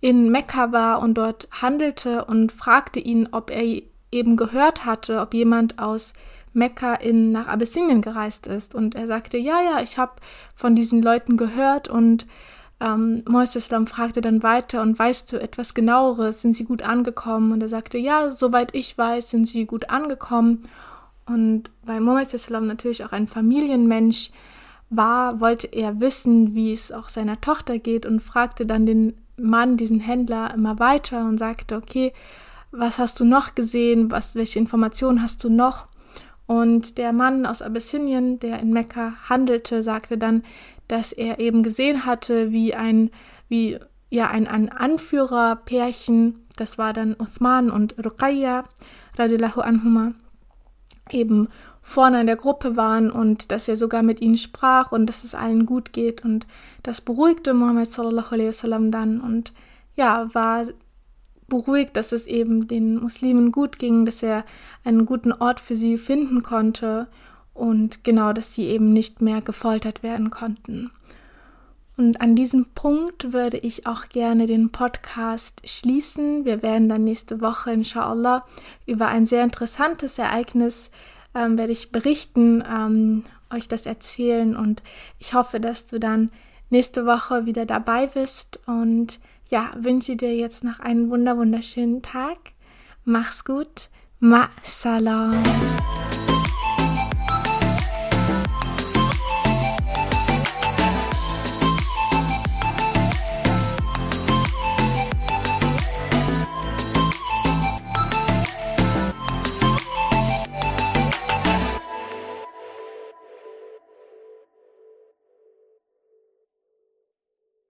in 0.00 0.30
Mekka 0.30 0.72
war 0.72 1.00
und 1.00 1.14
dort 1.14 1.48
handelte 1.50 2.24
und 2.26 2.52
fragte 2.52 3.00
ihn, 3.00 3.28
ob 3.32 3.50
er 3.50 3.82
eben 4.12 4.36
gehört 4.36 4.84
hatte, 4.84 5.20
ob 5.20 5.34
jemand 5.34 5.80
aus 5.80 6.12
Mekka 6.52 6.94
in, 6.94 7.32
nach 7.32 7.48
Abyssinien 7.48 8.00
gereist 8.00 8.46
ist. 8.46 8.74
Und 8.74 8.94
er 8.94 9.08
sagte, 9.08 9.38
ja, 9.38 9.60
ja, 9.62 9.82
ich 9.82 9.98
habe 9.98 10.12
von 10.54 10.76
diesen 10.76 11.02
Leuten 11.02 11.36
gehört 11.36 11.88
und 11.88 12.26
ähm, 12.80 13.22
Moiseslam 13.26 13.86
fragte 13.86 14.20
dann 14.20 14.42
weiter 14.42 14.82
und 14.82 14.98
weißt 14.98 15.32
du 15.32 15.40
etwas 15.40 15.74
genaueres? 15.74 16.42
Sind 16.42 16.54
sie 16.54 16.64
gut 16.64 16.82
angekommen? 16.82 17.52
Und 17.52 17.62
er 17.62 17.68
sagte, 17.68 17.98
ja, 17.98 18.30
soweit 18.30 18.74
ich 18.74 18.96
weiß, 18.96 19.30
sind 19.30 19.46
sie 19.46 19.64
gut 19.64 19.88
angekommen. 19.88 20.62
Und 21.24 21.70
weil 21.84 22.00
Moiseslam 22.00 22.66
natürlich 22.66 23.04
auch 23.04 23.12
ein 23.12 23.28
Familienmensch 23.28 24.30
war, 24.90 25.40
wollte 25.40 25.66
er 25.68 26.00
wissen, 26.00 26.54
wie 26.54 26.72
es 26.72 26.92
auch 26.92 27.08
seiner 27.08 27.40
Tochter 27.40 27.78
geht 27.78 28.06
und 28.06 28.20
fragte 28.20 28.66
dann 28.66 28.86
den 28.86 29.14
Mann, 29.36 29.76
diesen 29.76 30.00
Händler, 30.00 30.54
immer 30.54 30.78
weiter 30.78 31.24
und 31.24 31.38
sagte, 31.38 31.76
okay, 31.76 32.12
was 32.70 32.98
hast 32.98 33.20
du 33.20 33.24
noch 33.24 33.54
gesehen? 33.54 34.10
Was, 34.10 34.34
welche 34.34 34.58
Informationen 34.58 35.22
hast 35.22 35.42
du 35.42 35.48
noch? 35.48 35.88
Und 36.46 36.98
der 36.98 37.12
Mann 37.12 37.44
aus 37.44 37.62
Abyssinien, 37.62 38.38
der 38.38 38.60
in 38.60 38.72
Mekka 38.72 39.14
handelte, 39.28 39.82
sagte 39.82 40.16
dann, 40.16 40.44
dass 40.88 41.12
er 41.12 41.38
eben 41.38 41.62
gesehen 41.62 42.06
hatte, 42.06 42.52
wie 42.52 42.74
ein, 42.74 43.10
wie 43.48 43.78
ja 44.10 44.28
ein, 44.28 44.46
ein 44.46 44.70
Anführerpärchen, 44.70 46.46
das 46.56 46.78
war 46.78 46.92
dann 46.92 47.16
Uthman 47.18 47.70
und 47.70 47.96
Ruqayya, 48.04 48.64
radiallahu 49.18 49.60
anhuma, 49.60 50.12
eben 51.10 51.48
vorne 51.82 52.20
in 52.20 52.26
der 52.26 52.36
Gruppe 52.36 52.76
waren 52.76 53.10
und 53.10 53.52
dass 53.52 53.68
er 53.68 53.76
sogar 53.76 54.02
mit 54.02 54.20
ihnen 54.20 54.36
sprach 54.36 54.90
und 54.90 55.06
dass 55.06 55.22
es 55.22 55.34
allen 55.34 55.66
gut 55.66 55.92
geht. 55.92 56.24
Und 56.24 56.46
das 56.82 57.00
beruhigte 57.00 57.54
Muhammad 57.54 57.90
sallallahu 57.90 58.32
alaihi 58.32 58.48
wasallam 58.48 58.90
dann 58.90 59.20
und 59.20 59.52
ja, 59.94 60.28
war 60.34 60.64
beruhigt, 61.48 61.96
dass 61.96 62.10
es 62.10 62.26
eben 62.26 62.66
den 62.66 62.96
Muslimen 62.96 63.52
gut 63.52 63.78
ging, 63.78 64.04
dass 64.04 64.22
er 64.22 64.44
einen 64.84 65.06
guten 65.06 65.32
Ort 65.32 65.60
für 65.60 65.76
sie 65.76 65.96
finden 65.96 66.42
konnte 66.42 67.06
und 67.56 68.04
genau, 68.04 68.32
dass 68.32 68.54
sie 68.54 68.66
eben 68.66 68.92
nicht 68.92 69.20
mehr 69.20 69.40
gefoltert 69.40 70.02
werden 70.02 70.30
konnten. 70.30 70.90
Und 71.96 72.20
an 72.20 72.36
diesem 72.36 72.66
Punkt 72.74 73.32
würde 73.32 73.56
ich 73.56 73.86
auch 73.86 74.08
gerne 74.10 74.46
den 74.46 74.70
Podcast 74.70 75.62
schließen. 75.64 76.44
Wir 76.44 76.62
werden 76.62 76.90
dann 76.90 77.04
nächste 77.04 77.40
Woche, 77.40 77.72
inshallah, 77.72 78.44
über 78.84 79.08
ein 79.08 79.24
sehr 79.24 79.42
interessantes 79.42 80.18
Ereignis 80.18 80.90
ähm, 81.36 81.58
werde 81.58 81.72
ich 81.72 81.92
berichten, 81.92 82.64
ähm, 82.68 83.24
euch 83.52 83.68
das 83.68 83.86
erzählen 83.86 84.56
und 84.56 84.82
ich 85.18 85.34
hoffe, 85.34 85.60
dass 85.60 85.86
du 85.86 86.00
dann 86.00 86.30
nächste 86.70 87.06
Woche 87.06 87.46
wieder 87.46 87.66
dabei 87.66 88.06
bist 88.08 88.58
und 88.66 89.20
ja, 89.48 89.70
wünsche 89.78 90.16
dir 90.16 90.34
jetzt 90.34 90.64
noch 90.64 90.80
einen 90.80 91.10
wunder 91.10 91.36
wunderschönen 91.36 92.02
Tag. 92.02 92.38
Mach's 93.04 93.44
gut. 93.44 93.90
Ma 94.18 94.48
salam. 94.64 95.42